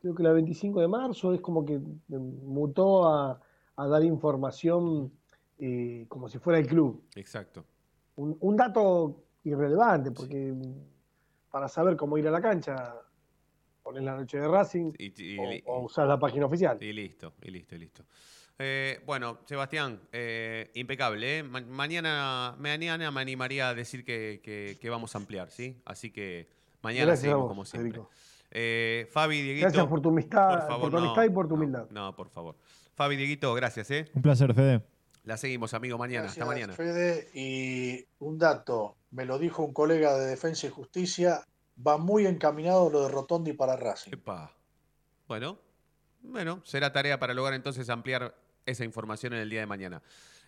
[0.00, 3.40] creo que la 25 de marzo es como que mutó a,
[3.76, 5.10] a dar información
[5.58, 7.04] eh, como si fuera el club.
[7.14, 7.64] Exacto.
[8.16, 10.52] Un, un dato irrelevante, porque
[11.50, 12.94] para saber cómo ir a la cancha,
[13.82, 16.76] pones la noche de Racing Y, y- o, y- o usás la página oficial.
[16.82, 18.04] y listo, y listo, y listo.
[18.60, 21.38] Eh, bueno, Sebastián, eh, impecable.
[21.38, 21.42] ¿eh?
[21.44, 25.80] Ma- mañana, mañana me animaría a decir que, que- que vamos a ampliar, ¿sí?
[25.84, 26.48] Así que
[26.82, 28.02] mañana Gracias seguimos vos, como siempre.
[28.50, 29.66] Eh, Fabi, Dieguito.
[29.66, 31.88] Gracias por tu amistad, favor, por tu no, amistad y por tu no, humildad.
[31.90, 32.56] No, por favor.
[32.94, 34.06] Fabi, Dieguito, gracias, ¿eh?
[34.12, 34.82] Un placer, Fede.
[35.28, 36.22] La seguimos, amigo, mañana.
[36.22, 36.72] Gracias, Hasta mañana.
[36.72, 37.28] Fede.
[37.34, 41.46] Y un dato, me lo dijo un colega de Defensa y Justicia,
[41.86, 44.12] va muy encaminado lo de Rotondi para Racing.
[44.14, 44.56] Epa.
[45.26, 45.58] Bueno,
[46.22, 50.02] bueno, será tarea para lograr entonces ampliar esa información en el día de mañana.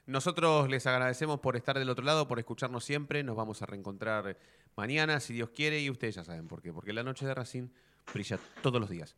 [0.07, 3.23] Nosotros les agradecemos por estar del otro lado, por escucharnos siempre.
[3.23, 4.39] Nos vamos a reencontrar
[4.77, 6.73] mañana, si Dios quiere, y ustedes ya saben por qué.
[6.73, 7.69] Porque la noche de Racing
[8.15, 9.15] brilla todos los días.